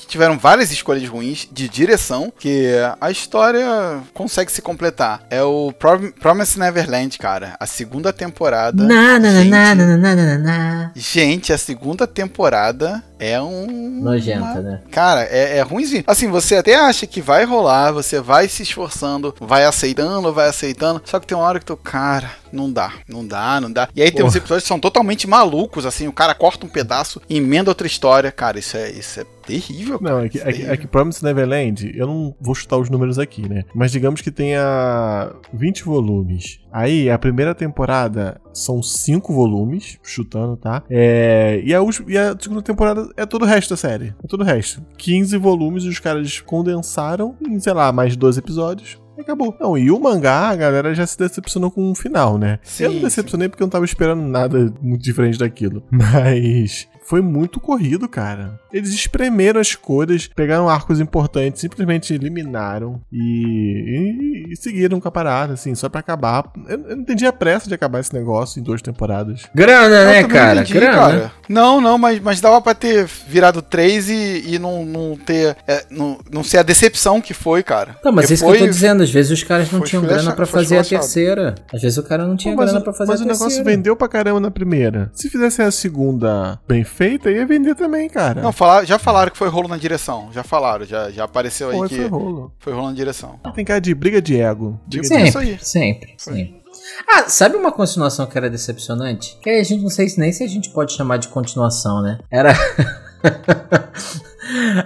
[0.06, 3.64] tiveram várias escolhas ruins de direção, que a história
[4.12, 5.22] consegue se completar.
[5.30, 7.56] É o Prom Promise Neverland, cara.
[7.58, 8.84] A segunda temporada.
[8.84, 10.90] Na, na, na, gente, na, na, na, na, na.
[10.94, 14.00] Gente, a segunda temporada é um.
[14.02, 14.80] Nojenta, uma- né?
[14.90, 16.04] Cara, é, é ruimzinho.
[16.06, 21.02] Assim, você até acha que vai rolar, você vai se esforçando, vai aceitando, vai aceitando.
[21.04, 23.88] Só que tem uma hora que tu, cara, não dá, não dá, não dá.
[23.94, 27.20] E aí tem uns episódios que são totalmente malucos, assim, o cara corta um pedaço,
[27.28, 28.30] emenda outra história.
[28.32, 29.98] Cara, isso é, isso é terrível.
[30.00, 32.78] Não, cara, é que, isso é, que, é que Promise Neverland, eu não vou chutar
[32.78, 33.64] os números aqui, né?
[33.74, 36.60] Mas digamos que tenha 20 volumes.
[36.72, 40.82] Aí, a primeira temporada são 5 volumes, chutando, tá?
[40.90, 44.14] É, e, a, última- e a segunda temporada é todo o resto da série.
[44.22, 44.82] É todo o resto.
[44.98, 48.98] 15 volumes os caras condensaram em, sei lá, mais 12 episódios.
[49.18, 49.56] Acabou.
[49.60, 52.58] Não, e o mangá, a galera já se decepcionou com o final, né?
[52.62, 55.82] Sim, eu não decepcionei porque eu não tava esperando nada muito diferente daquilo.
[55.90, 58.58] Mas foi muito corrido, cara.
[58.72, 65.10] Eles espremeram as cores, pegaram arcos importantes, simplesmente eliminaram e, e- e seguiram com a
[65.10, 66.50] parada, assim, só pra acabar.
[66.68, 69.42] Eu, eu não entendi a pressa de acabar esse negócio em duas temporadas.
[69.54, 70.60] Grana, Eu né, cara?
[70.60, 70.92] entendi, Grana.
[70.94, 71.32] cara.
[71.48, 75.56] Não, não, mas, mas dava pra ter virado 3 e, e não, não ter.
[75.68, 77.96] é, não, não ser a decepção que foi, cara.
[78.04, 80.02] Não, mas Porque isso que eu tô dizendo, às vezes os caras não foi tinham
[80.02, 81.12] esculacha- grana pra foi fazer a esculachado.
[81.12, 81.54] terceira.
[81.72, 83.26] Às vezes o cara não tinha Pô, mas grana o- pra fazer mas a o
[83.26, 83.70] negócio terceira.
[83.70, 85.10] vendeu pra caramba na primeira.
[85.14, 88.40] Se fizessem a segunda bem feita, ia vender também, cara.
[88.40, 90.28] Não, falar, já falaram que foi rolo na direção.
[90.32, 92.52] Já falaram, já, já apareceu aí Foi, que foi rolo.
[92.58, 93.38] foi rolo na direção.
[93.54, 94.80] Tem cara de briga de ego.
[94.86, 95.58] Briga de Sempre, isso aí.
[95.60, 96.62] sempre, sempre.
[97.10, 99.38] Ah, sabe uma continuação que era decepcionante?
[99.42, 102.02] Que aí a gente não sei se nem se a gente pode chamar de continuação,
[102.02, 102.18] né?
[102.30, 102.52] Era.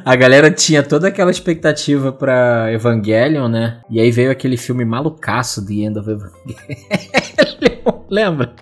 [0.04, 3.80] a galera tinha toda aquela expectativa pra Evangelion, né?
[3.90, 8.04] E aí veio aquele filme malucaço The End of Evangelion.
[8.08, 8.54] Lembra?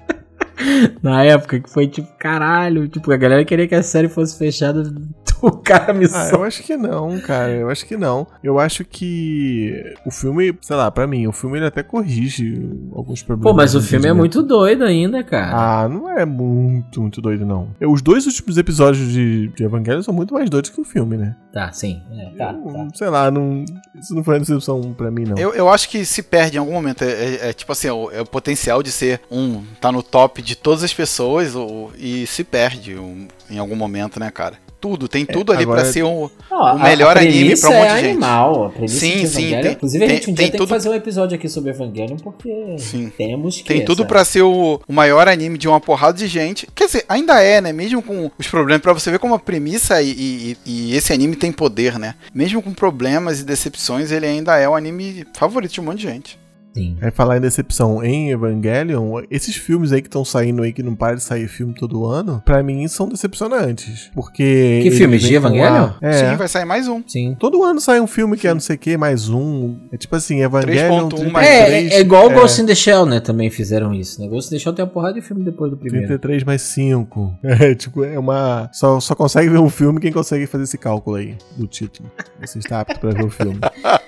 [1.02, 4.82] Na época que foi tipo, caralho, tipo, a galera queria que a série fosse fechada
[5.42, 7.50] o cara me Ah, eu acho que não, cara.
[7.50, 8.26] Eu acho que não.
[8.42, 13.22] Eu acho que o filme, sei lá, pra mim, o filme ele até corrige alguns
[13.22, 13.52] problemas.
[13.52, 15.82] Pô, mas o filme é muito doido ainda, cara.
[15.84, 17.68] Ah, não é muito, muito doido, não.
[17.80, 21.16] Eu- Os dois últimos episódios de, de Evangelho são muito mais doidos que o filme,
[21.16, 21.36] né?
[21.52, 22.00] Tá, sim.
[22.12, 22.88] É, tá, Eu- tá.
[22.94, 25.36] Sei lá, não, isso não foi uma decepção pra mim, não.
[25.38, 27.02] Eu, eu acho que se perde em algum momento.
[27.02, 29.62] É, é- é tipo assim, é o, é o potencial de ser um.
[29.80, 34.20] tá no top de todas as pessoas ou- e se perde um- em algum momento,
[34.20, 34.64] né, cara?
[34.80, 36.28] Tudo, tem tudo ali agora- pra ser um.
[36.50, 38.10] Não, o melhor anime pra um monte é de gente.
[38.10, 38.64] animal.
[38.66, 40.68] A premissa Sim, de sim, tem- Inclusive, a tem- gente um dia tem tem, tudo-
[40.68, 43.10] que fazer um episódio aqui sobre Evangelion, porque Sim.
[43.16, 43.64] temos que.
[43.64, 44.08] Tem tudo sabe?
[44.10, 46.68] pra ser o, o maior anime de uma porrada de gente.
[46.74, 47.72] Quer dizer, ainda é, né?
[47.72, 51.34] Mesmo com os problemas, pra você ver como a premissa e, e- e esse anime
[51.34, 52.14] tem poder, né?
[52.32, 56.02] Mesmo com problemas e decepções, ele ainda é o anime favorito de um monte de
[56.04, 56.38] gente.
[56.76, 56.98] Sim.
[57.00, 60.94] Aí falar em decepção em Evangelion, esses filmes aí que estão saindo aí, que não
[60.94, 64.10] para de sair filme todo ano, pra mim são decepcionantes.
[64.14, 64.80] Porque.
[64.82, 65.88] Que eles filme, de Evangelion?
[66.02, 66.12] É.
[66.12, 67.02] Sim, vai sair mais um.
[67.06, 67.34] Sim.
[67.40, 69.78] Todo ano sai um filme que é não sei o que, mais um.
[69.90, 72.66] É tipo assim, Evangelion 3.1 33, mais É, é, é igual o é, Ghost in
[72.66, 73.20] the Shell, né?
[73.20, 74.28] Também fizeram isso, né?
[74.28, 76.06] Ghost in the Shell tem uma porrada de filme depois do primeiro.
[76.06, 77.38] 33 mais 5.
[77.58, 78.68] É, tipo, é uma.
[78.72, 82.10] Só, só consegue ver um filme quem consegue fazer esse cálculo aí do título.
[82.40, 83.58] Você está apto pra ver o filme.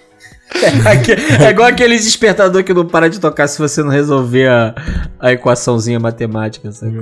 [1.40, 4.74] É, é igual aquele despertador que não para de tocar se você não resolver a,
[5.20, 6.98] a equaçãozinha matemática, sabe?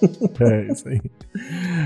[0.40, 1.00] É, isso aí.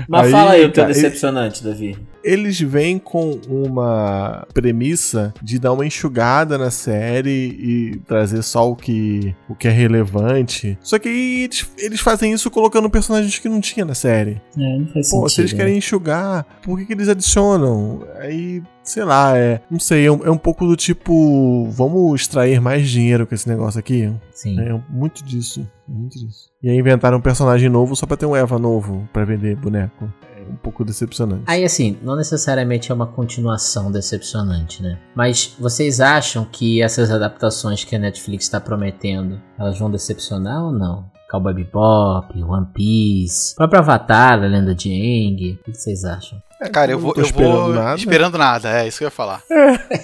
[0.07, 1.97] Mas Aí, fala aí o teu cara, decepcionante, Davi.
[2.23, 8.75] Eles vêm com uma premissa de dar uma enxugada na série e trazer só o
[8.75, 10.77] que, o que é relevante.
[10.81, 14.41] Só que aí eles, eles fazem isso colocando personagens que não tinha na série.
[14.57, 18.07] É, não faz Pô, se eles querem enxugar, por que, que eles adicionam?
[18.19, 19.61] Aí, sei lá, é.
[19.69, 21.69] Não sei, é um, é um pouco do tipo.
[21.69, 24.11] Vamos extrair mais dinheiro com esse negócio aqui?
[24.31, 24.59] Sim.
[24.59, 25.69] É muito disso.
[25.87, 26.49] Muito disso.
[26.65, 30.11] E aí inventaram um personagem novo só pra ter um Eva novo pra vender boneco.
[30.35, 31.43] É um pouco decepcionante.
[31.45, 34.97] Aí, assim, não necessariamente é uma continuação decepcionante, né?
[35.15, 40.71] Mas vocês acham que essas adaptações que a Netflix está prometendo, elas vão decepcionar ou
[40.71, 41.05] não?
[41.29, 46.41] Cowboy Bebop, One Piece, próprio Avatar, a Lenda de Aang, o que vocês acham?
[46.71, 47.97] Cara, eu não vou, eu esperando vou nada.
[47.97, 49.41] esperando nada, é isso que eu ia falar.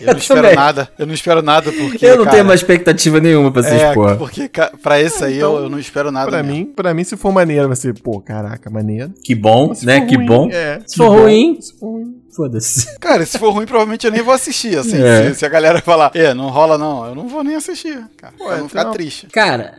[0.02, 0.56] Eu não espero também.
[0.56, 2.06] nada, eu não espero nada porque.
[2.06, 4.16] eu não cara, tenho uma expectativa nenhuma pra vocês, é, porra.
[4.16, 4.50] porque
[4.82, 6.30] pra esse aí Então, eu, eu não espero nada.
[6.30, 6.58] Pra mesmo.
[6.58, 9.14] mim, pra mim, se for maneiro, vai ser, pô, caraca, maneiro.
[9.24, 10.02] Que bom, Se né?
[10.02, 10.50] for Que ruim, bom.
[10.52, 11.22] é, Se for bom.
[11.22, 12.16] ruim- Se for ruim.
[12.36, 12.96] Foda-se.
[13.00, 15.02] Cara, se for ruim, provavelmente eu nem vou assistir, assim.
[15.02, 15.30] É.
[15.30, 18.34] Se, se a galera falar, é, não rola não, eu não vou nem assistir, cara.
[18.38, 19.28] Pô, pra não ficar então- triste.
[19.28, 19.74] Cara,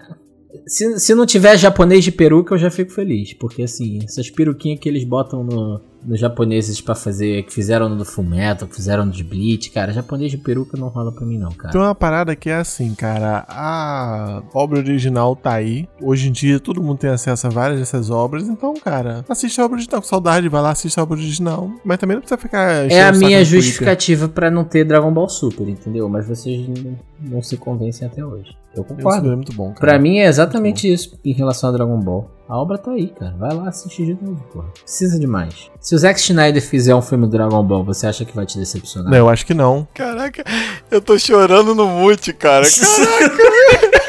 [0.66, 3.32] se, se não tiver japonês de peruca, eu já fico feliz.
[3.34, 8.04] Porque, assim, essas peruquinhas que eles botam no, nos japoneses pra fazer, que fizeram no
[8.04, 11.50] Fullmetal, que fizeram no de Bleach, cara, japonês de peruca não rola pra mim, não,
[11.52, 11.72] cara.
[11.72, 13.44] Tem uma parada que é assim, cara.
[13.48, 15.88] A obra original tá aí.
[16.00, 18.48] Hoje em dia todo mundo tem acesso a várias dessas obras.
[18.48, 20.00] Então, cara, assiste a obra original.
[20.00, 21.70] Com saudade, vai lá, assiste a obra original.
[21.84, 22.90] Mas também não precisa ficar.
[22.90, 26.08] É a minha justificativa pra não ter Dragon Ball Super, entendeu?
[26.08, 28.56] Mas vocês não, não se convencem até hoje.
[28.74, 29.30] Eu concordo.
[29.30, 29.80] é muito bom, cara.
[29.80, 32.30] Pra mim é exatamente isso em relação a Dragon Ball.
[32.52, 33.34] A obra tá aí, cara.
[33.38, 34.66] Vai lá assistir de novo, porra.
[34.82, 35.70] Precisa demais.
[35.80, 38.58] Se o Zack Schneider fizer um filme do Dragon Ball, você acha que vai te
[38.58, 39.10] decepcionar?
[39.10, 39.88] Não, eu acho que não.
[39.94, 40.44] Caraca,
[40.90, 42.66] eu tô chorando no mute, cara.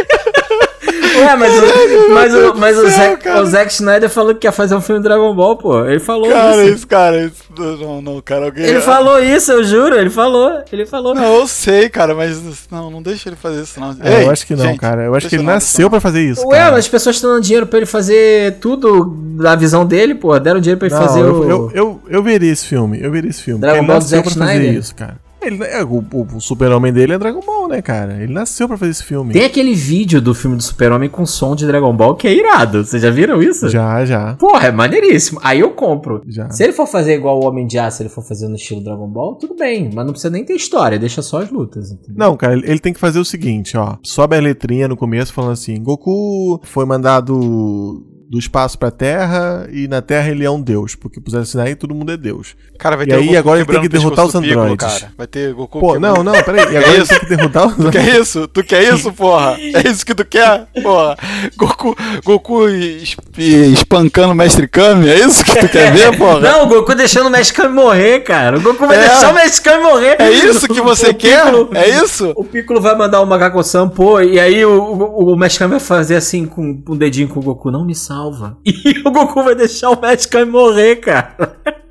[1.16, 3.41] Ué, mas o, mas o, mas o, céu, Zack, cara.
[3.41, 5.86] o Zack Schneider falou que quer fazer um filme do Dragon Ball, pô.
[5.86, 6.74] Ele falou Cara, isso.
[6.76, 7.43] isso, cara, isso.
[7.57, 8.66] Não, não, cara, alguém.
[8.66, 9.95] Ele falou isso, eu juro.
[9.95, 10.64] Ele falou.
[10.72, 11.14] Ele falou.
[11.14, 13.95] Não, eu sei, cara, mas não, não deixa ele fazer isso, não.
[14.01, 15.03] É, Ei, eu acho que não, gente, cara.
[15.03, 16.45] Eu acho que ele deixa não, nasceu pra fazer isso.
[16.47, 16.72] Ué, cara.
[16.72, 20.38] mas as pessoas estão dando dinheiro pra ele fazer tudo da visão dele, pô.
[20.39, 21.49] Deram dinheiro pra ele Não, fazer eu, o.
[21.49, 22.99] eu, eu, eu veria esse filme.
[23.01, 23.61] Eu veria esse filme.
[23.61, 24.80] Dragon ele Ball do nasceu Zack pra fazer Snyder?
[24.80, 25.22] isso, cara.
[25.46, 28.22] Ele, é, o, o, o super-homem dele é Dragon Ball, né, cara?
[28.22, 29.34] Ele nasceu pra fazer esse filme.
[29.34, 32.86] Tem aquele vídeo do filme do Super-Homem com som de Dragon Ball que é irado.
[32.86, 33.70] Vocês já viram isso?
[33.70, 34.36] Já, já.
[34.36, 35.39] Porra, é maneiríssimo.
[35.44, 36.22] Aí eu compro.
[36.28, 36.50] Já.
[36.50, 38.84] Se ele for fazer igual o Homem de Aço, se ele for fazer no estilo
[38.84, 39.89] Dragon Ball, tudo bem.
[39.94, 41.91] Mas não precisa nem ter história, deixa só as lutas.
[41.91, 42.16] entendeu?
[42.18, 43.98] Não, cara, ele, ele tem que fazer o seguinte, ó.
[44.04, 48.04] Sobe a letrinha no começo falando assim: Goku foi mandado
[48.34, 51.76] do espaço pra Terra e na Terra ele é um deus, porque puseram sinal aí
[51.76, 52.56] todo mundo é deus.
[52.80, 54.76] Cara, vai E ter o aí, Goku agora ele tem que derrotar os androides.
[54.78, 55.14] cara.
[55.16, 56.64] Vai ter Goku Pô, quebrando- não, não, peraí.
[56.74, 58.48] E agora ele tem que derrotar os Tu quer isso?
[58.48, 59.56] Tu quer isso, porra?
[59.60, 60.66] É isso que tu quer?
[60.82, 61.16] Porra.
[61.56, 65.08] Goku, Goku es- espancando o Mestre Kami?
[65.10, 66.40] É isso que tu quer ver, porra?
[66.40, 68.58] Não, o Goku deixando o Mexicano morrer, cara.
[68.58, 69.10] O Goku vai É.
[69.10, 70.16] deixar o Mexicano morrer.
[70.20, 71.46] É isso que você O quer?
[71.46, 72.34] Piccolo- É isso?
[72.36, 76.16] O Piccolo vai mandar o Macaco-san, pô, e aí o, o, o Mexicano vai fazer
[76.16, 78.22] assim com um dedinho com o Goku, não me salva.
[78.65, 81.36] E o Goku vai deixar o Mexicano morrer, cara.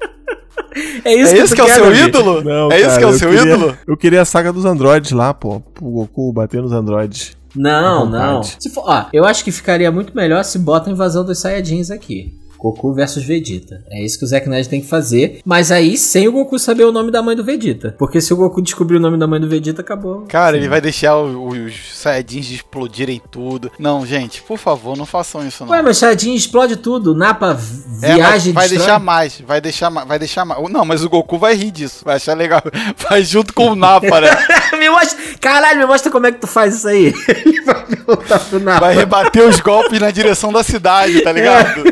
[1.05, 2.03] É isso É tu que é o seu Davi?
[2.05, 2.43] ídolo?
[2.43, 3.77] Não, é isso cara, que é o eu seu queria- ídolo?
[3.87, 5.63] Eu queria a saga dos androides lá, pô.
[5.81, 7.37] O Goku bater nos androides.
[7.55, 8.41] Não, não.
[8.71, 12.35] for, ó, eu acho que ficaria muito melhor se bota a invasão dos Saiyajins aqui.
[12.63, 13.83] Goku versus Vegeta.
[13.91, 15.41] É isso que o Zack Snyder tem que fazer.
[15.45, 17.95] Mas aí sem o Goku saber o nome da mãe do Vegeta.
[17.99, 20.23] Porque se o Goku descobrir o nome da mãe do Vegeta, acabou.
[20.29, 23.71] Cara, ele vai deixar o- os Saiyajins explodirem tudo.
[23.79, 25.73] Não, gente, por favor, não façam isso não.
[25.73, 27.15] Ué, mas Shadinho explode tudo.
[27.15, 27.59] Napa,
[28.03, 30.71] É, viagem vai destrói- deixar mais, vai deixar mais, vai deixar mais.
[30.71, 32.63] Não, mas o Goku vai rir disso, vai achar legal.
[33.09, 34.29] Vai junto com o Napa, né?
[34.79, 35.19] me mostra...
[35.41, 37.13] Caralho, me mostra como é que tu faz isso aí.
[37.45, 38.81] Ele vai perguntar pro Napa.
[38.87, 41.83] Vai rebater os golpes na direção da cidade, tá ligado?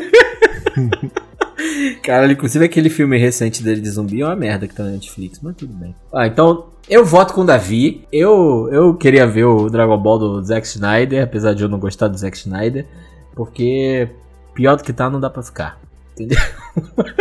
[2.03, 5.41] Cara, inclusive aquele filme recente dele de zumbi é uma merda que tá na Netflix,
[5.43, 5.95] mas tudo bem.
[6.13, 8.07] Ah, então eu voto com o Davi.
[8.13, 12.09] Eu, eu queria ver o Dragon Ball do Zack Snyder, apesar de eu não gostar
[12.09, 12.87] do Zack Snyder,
[13.35, 14.09] porque
[14.55, 15.79] pior do que tá não dá pra ficar.
[16.21, 16.39] Entendeu?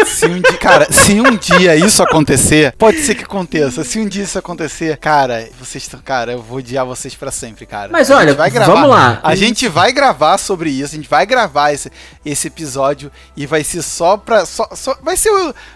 [0.06, 3.84] Se um dia, cara, se um dia isso acontecer, pode ser que aconteça.
[3.84, 7.66] Se um dia isso acontecer, cara, vocês estão, cara, eu vou odiar vocês pra sempre,
[7.66, 7.89] cara.
[7.91, 9.20] Mas A olha, vai gravar, vamos lá.
[9.24, 11.89] A gente vai gravar sobre isso, a gente vai gravar esse,
[12.26, 15.32] esse episódio e vai ser só pra só, só vai ser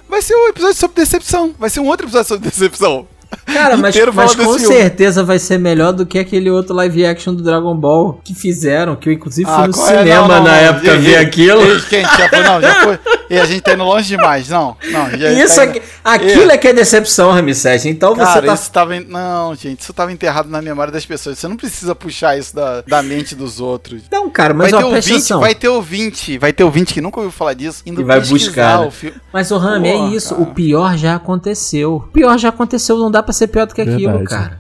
[0.10, 3.08] vai ser um episódio sobre decepção, vai ser um outro episódio sobre decepção.
[3.46, 4.60] Cara, mas, mas com filme.
[4.60, 8.96] certeza vai ser melhor do que aquele outro live action do Dragon Ball que fizeram,
[8.96, 9.98] que eu inclusive fui Ah, no qual é?
[10.00, 10.56] cinema Não, não, na não.
[10.58, 11.62] época ei, aquilo.
[11.62, 13.00] ei, Quente, já foi, não, já foi.
[13.30, 14.76] E a gente tá indo longe demais, não.
[14.92, 17.86] Não, já Isso tá aqui, aquilo é que é decepção, Ramsés.
[17.86, 19.00] Então você Cara, tá isso tava.
[19.00, 21.40] Não, gente, isso tava enterrado na memória das pessoas.
[21.40, 24.02] Você não precisa puxar isso da, da mente dos outros.
[24.12, 25.40] Não, cara, mas vai, ó, ter ouvinte, atenção.
[25.40, 28.80] vai ter ouvinte, vai ter ouvinte que nunca ouviu falar disso, indo E vai buscar,
[28.82, 28.88] né?
[28.88, 29.18] o filme.
[29.32, 30.36] Mas o Rami, é isso.
[30.36, 30.42] cara.
[30.42, 31.96] O pior já aconteceu.
[31.96, 34.28] O pior já aconteceu, não dá pra ser pior do que aquilo, Verdade.
[34.28, 34.60] cara.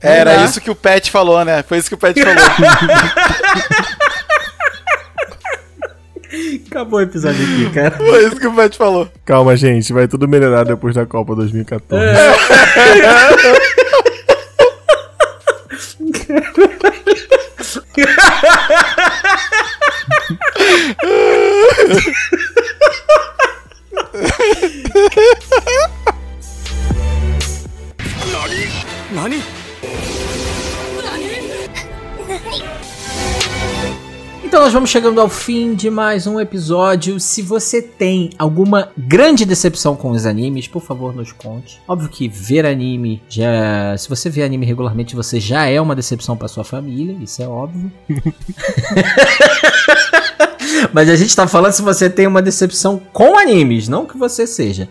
[0.00, 1.62] Era isso que o Pet falou, né?
[1.62, 2.36] Foi isso que o Pet falou.
[6.70, 7.96] Acabou o episódio aqui, cara.
[7.96, 9.08] Foi isso que o Pet falou.
[9.24, 12.04] Calma, gente, vai tudo melhorar depois da Copa 2014.
[16.00, 16.32] Então
[34.62, 37.18] nós vamos chegando ao fim de mais um episódio.
[37.18, 41.82] Se você tem alguma grande decepção com os animes, por favor, nos conte.
[41.88, 46.36] Óbvio que ver anime já, se você vê anime regularmente, você já é uma decepção
[46.36, 47.90] para sua família, isso é óbvio.
[50.92, 54.46] Mas a gente tá falando se você tem uma decepção com animes, não que você
[54.46, 54.88] seja.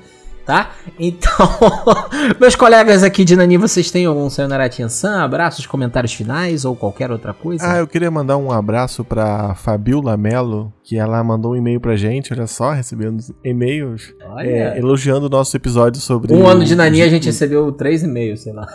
[0.52, 0.72] Tá?
[1.00, 1.48] Então,
[2.38, 5.24] meus colegas aqui de Nani, vocês têm algum Sayonara San?
[5.24, 7.66] Abraços, comentários finais ou qualquer outra coisa?
[7.66, 11.96] Ah, eu queria mandar um abraço pra Fabiola Mello, que ela mandou um e-mail pra
[11.96, 16.34] gente, olha só, recebendo e-mails é, elogiando o nosso episódio sobre.
[16.34, 18.68] Um ano de Nani a gente recebeu três e-mails, sei lá.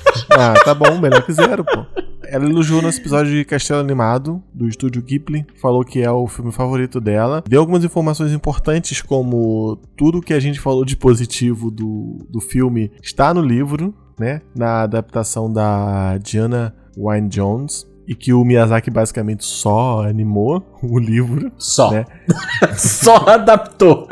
[0.38, 1.86] Ah, tá bom, melhor que zero, pô.
[2.28, 6.52] Ela elogiou nosso episódio de Castelo Animado, do estúdio Ghibli, falou que é o filme
[6.52, 7.42] favorito dela.
[7.48, 12.90] Deu algumas informações importantes, como tudo que a gente falou de positivo do, do filme
[13.02, 14.42] está no livro, né?
[14.54, 17.86] Na adaptação da Diana Wynne Jones.
[18.08, 21.50] E que o Miyazaki basicamente só animou o livro.
[21.58, 21.90] Só.
[21.90, 22.04] Né?
[22.76, 24.08] Só adaptou.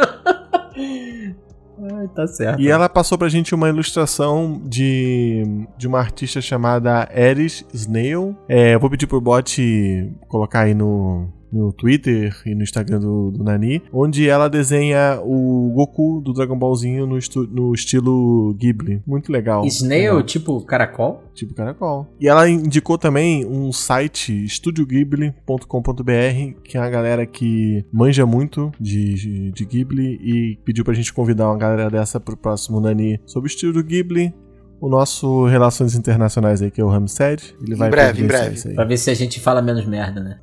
[1.92, 2.60] Ai, tá certo.
[2.60, 8.36] E ela passou pra gente uma ilustração de, de uma artista chamada Eris Snail.
[8.48, 13.30] É, eu vou pedir pro bot colocar aí no, no Twitter e no Instagram do,
[13.30, 17.18] do Nani, onde ela desenha o Goku do Dragon Ballzinho no,
[17.50, 19.02] no estilo Ghibli.
[19.06, 19.64] Muito legal.
[19.64, 20.22] Snail, Legal.
[20.24, 21.22] tipo caracol?
[21.34, 22.06] Tipo caracol.
[22.20, 29.14] E ela indicou também um site, estudioghibli.com.br, que é uma galera que manja muito de,
[29.14, 33.48] de, de Ghibli e pediu pra gente convidar uma galera dessa pro próximo Nani sobre
[33.48, 34.34] o estilo Ghibli.
[34.80, 37.54] O nosso Relações Internacionais aí, que é o Ramsed.
[37.62, 38.54] Ele vai breve, em breve.
[38.54, 38.74] isso aí.
[38.74, 40.38] Pra ver se a gente fala menos merda, né?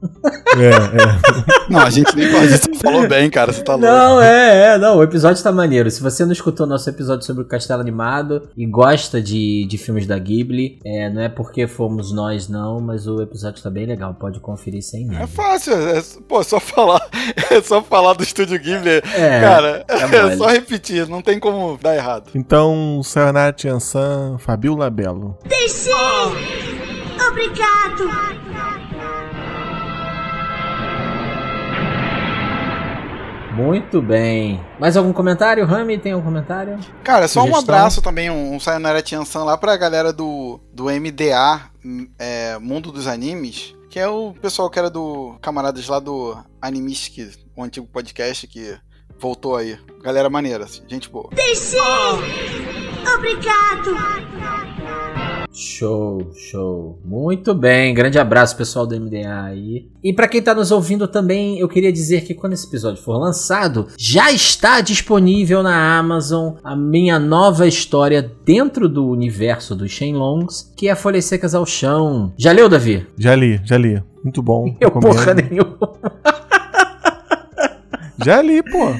[0.58, 1.52] É, é.
[1.70, 2.48] Não, a gente nem pode.
[2.50, 3.54] Você falou bem, cara.
[3.54, 3.86] Você tá louco.
[3.88, 5.90] Não, é, é, não, o episódio tá maneiro.
[5.90, 10.06] Se você não escutou nosso episódio sobre o Castelo Animado e gosta de, de filmes
[10.06, 14.14] da Ghibli, é, não é porque fomos nós, não, mas o episódio tá bem legal,
[14.16, 15.28] pode conferir sem É medo.
[15.28, 17.02] fácil, é, pô, só falar,
[17.52, 19.02] é só falar do Estúdio Ghibli.
[19.16, 20.38] É, cara, é mole.
[20.38, 22.32] só repetir, não tem como dar errado.
[22.36, 25.38] Então, Sayonara Tiansan, Fabiola Belo.
[25.46, 25.94] Deixei!
[27.30, 28.10] Obrigado!
[33.54, 34.60] Muito bem.
[34.80, 35.66] Mais algum comentário?
[35.66, 36.80] Rami, tem algum comentário?
[37.04, 37.76] Cara, só um Sugestão?
[37.76, 42.92] abraço também, um, um Sayonara Tiansan lá pra galera do, do MDA, hum, é, Mundo
[42.92, 47.88] dos Animes, que é o pessoal que era do camaradas lá do Animistic, o antigo
[47.88, 48.78] podcast que
[49.20, 49.78] voltou aí.
[50.02, 51.30] Galera maneira, assim, gente boa.
[51.36, 52.81] Deixei!
[53.18, 53.95] Obrigado!
[55.54, 56.99] Show, show.
[57.04, 57.93] Muito bem.
[57.93, 59.88] Grande abraço, pessoal do MDA aí.
[60.04, 63.18] E para quem tá nos ouvindo também, eu queria dizer que quando esse episódio for
[63.18, 70.74] lançado, já está disponível na Amazon a minha nova história dentro do universo dos Shenlongs,
[70.76, 72.34] que é Folhas Secas ao Chão.
[72.38, 73.06] Já leu, Davi?
[73.18, 74.02] Já li, já li.
[74.24, 74.76] Muito bom.
[74.80, 75.14] Eu recomendo.
[75.14, 75.78] porra nenhuma.
[78.24, 78.93] Já li, pô.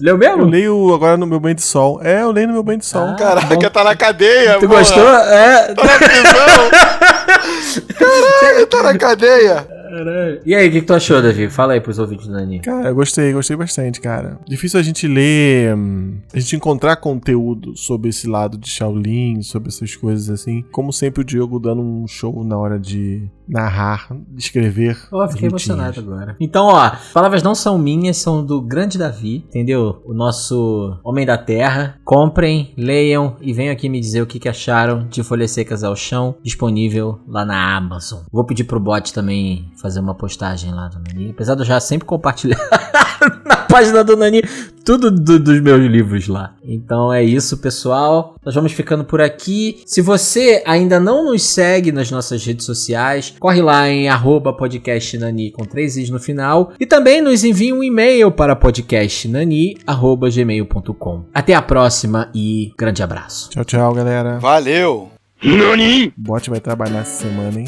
[0.00, 0.44] Leu Eu mesmo?
[0.44, 2.00] leio agora no meu banho de sol.
[2.02, 3.02] É, eu leio no meu banho de sol.
[3.08, 3.14] Ah.
[3.16, 4.78] Caraca, tá na cadeia, Tu porra.
[4.80, 5.08] gostou?
[5.08, 5.74] É.
[5.74, 7.88] Tá na prisão.
[7.98, 9.54] Caralho, tá na cadeia.
[9.88, 10.40] Caralho.
[10.44, 11.48] E aí, o que, que tu achou, Davi?
[11.48, 12.60] Fala aí pros ouvintes do Nani.
[12.60, 14.38] Cara, eu gostei, gostei bastante, cara.
[14.46, 19.68] Difícil a gente ler, hum, a gente encontrar conteúdo sobre esse lado de Shaolin, sobre
[19.68, 20.62] essas coisas assim.
[20.70, 24.98] Como sempre, o Diogo dando um show na hora de narrar, escrever.
[25.10, 26.36] Ó, fiquei emocionado agora.
[26.38, 30.02] Então, ó, palavras não são minhas, são do grande Davi, entendeu?
[30.04, 31.98] O nosso homem da terra.
[32.04, 35.96] Comprem, leiam e venham aqui me dizer o que, que acharam de Folhas Secas ao
[35.96, 38.20] Chão, disponível lá na Amazon.
[38.30, 41.80] Vou pedir pro bot também fazer uma postagem lá do Nani, apesar de eu já
[41.80, 42.58] sempre compartilhar
[43.44, 44.42] na página do Nani
[44.88, 46.54] tudo do- dos meus livros lá.
[46.64, 48.36] Então é isso, pessoal.
[48.42, 49.82] Nós vamos ficando por aqui.
[49.84, 55.50] Se você ainda não nos segue nas nossas redes sociais, corre lá em arroba podcastnani
[55.50, 56.72] com três i's no final.
[56.80, 61.24] E também nos envie um e-mail para podcastnani.gmail.com.
[61.34, 63.50] Até a próxima e grande abraço.
[63.50, 64.38] Tchau, tchau, galera.
[64.38, 65.10] Valeu.
[65.42, 67.66] NANI O bot vai trabalhar essa semana, hein?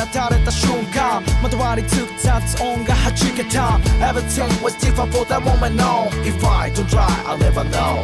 [0.12, 8.02] たれた瞬間まとわりつく雑音が弾けた Everything was different for that moment no If I don't try I'll never know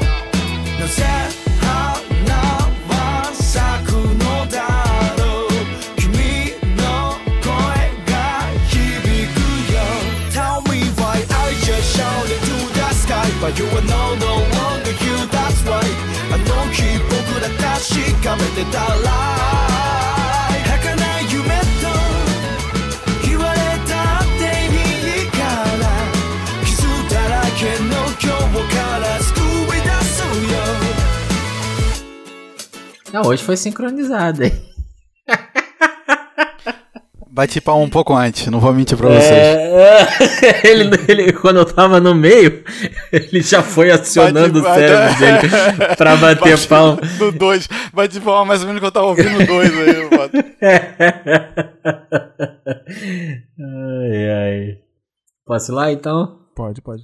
[0.79, 1.05] なぜ
[1.61, 2.35] 花
[2.89, 4.63] は咲くのだ
[5.19, 5.51] ろう
[5.97, 7.51] 君の声
[8.07, 8.15] が
[8.69, 9.39] 響く
[9.73, 9.77] よ
[10.31, 14.93] Tell me why I just shouted to the sky But you are no, no longer
[15.03, 15.97] you, that's right
[16.33, 19.66] あの日僕ら確かめてたら
[33.18, 34.52] Ah, hoje foi sincronizado, hein?
[37.30, 39.32] Bati palma um pouco antes, não vou mentir pra vocês.
[39.32, 40.08] É,
[40.68, 42.64] ele, ele, quando eu tava no meio,
[43.12, 46.98] ele já foi acionando Bate- o cérebro dele pra bater Bati pau.
[47.20, 47.70] No 2.
[47.94, 50.32] Bati palma mais ou menos que eu tava ouvindo o 2 aí, mano.
[53.60, 54.78] ai, ai.
[55.46, 56.40] Posso ir lá então?
[56.56, 57.04] Pode, pode.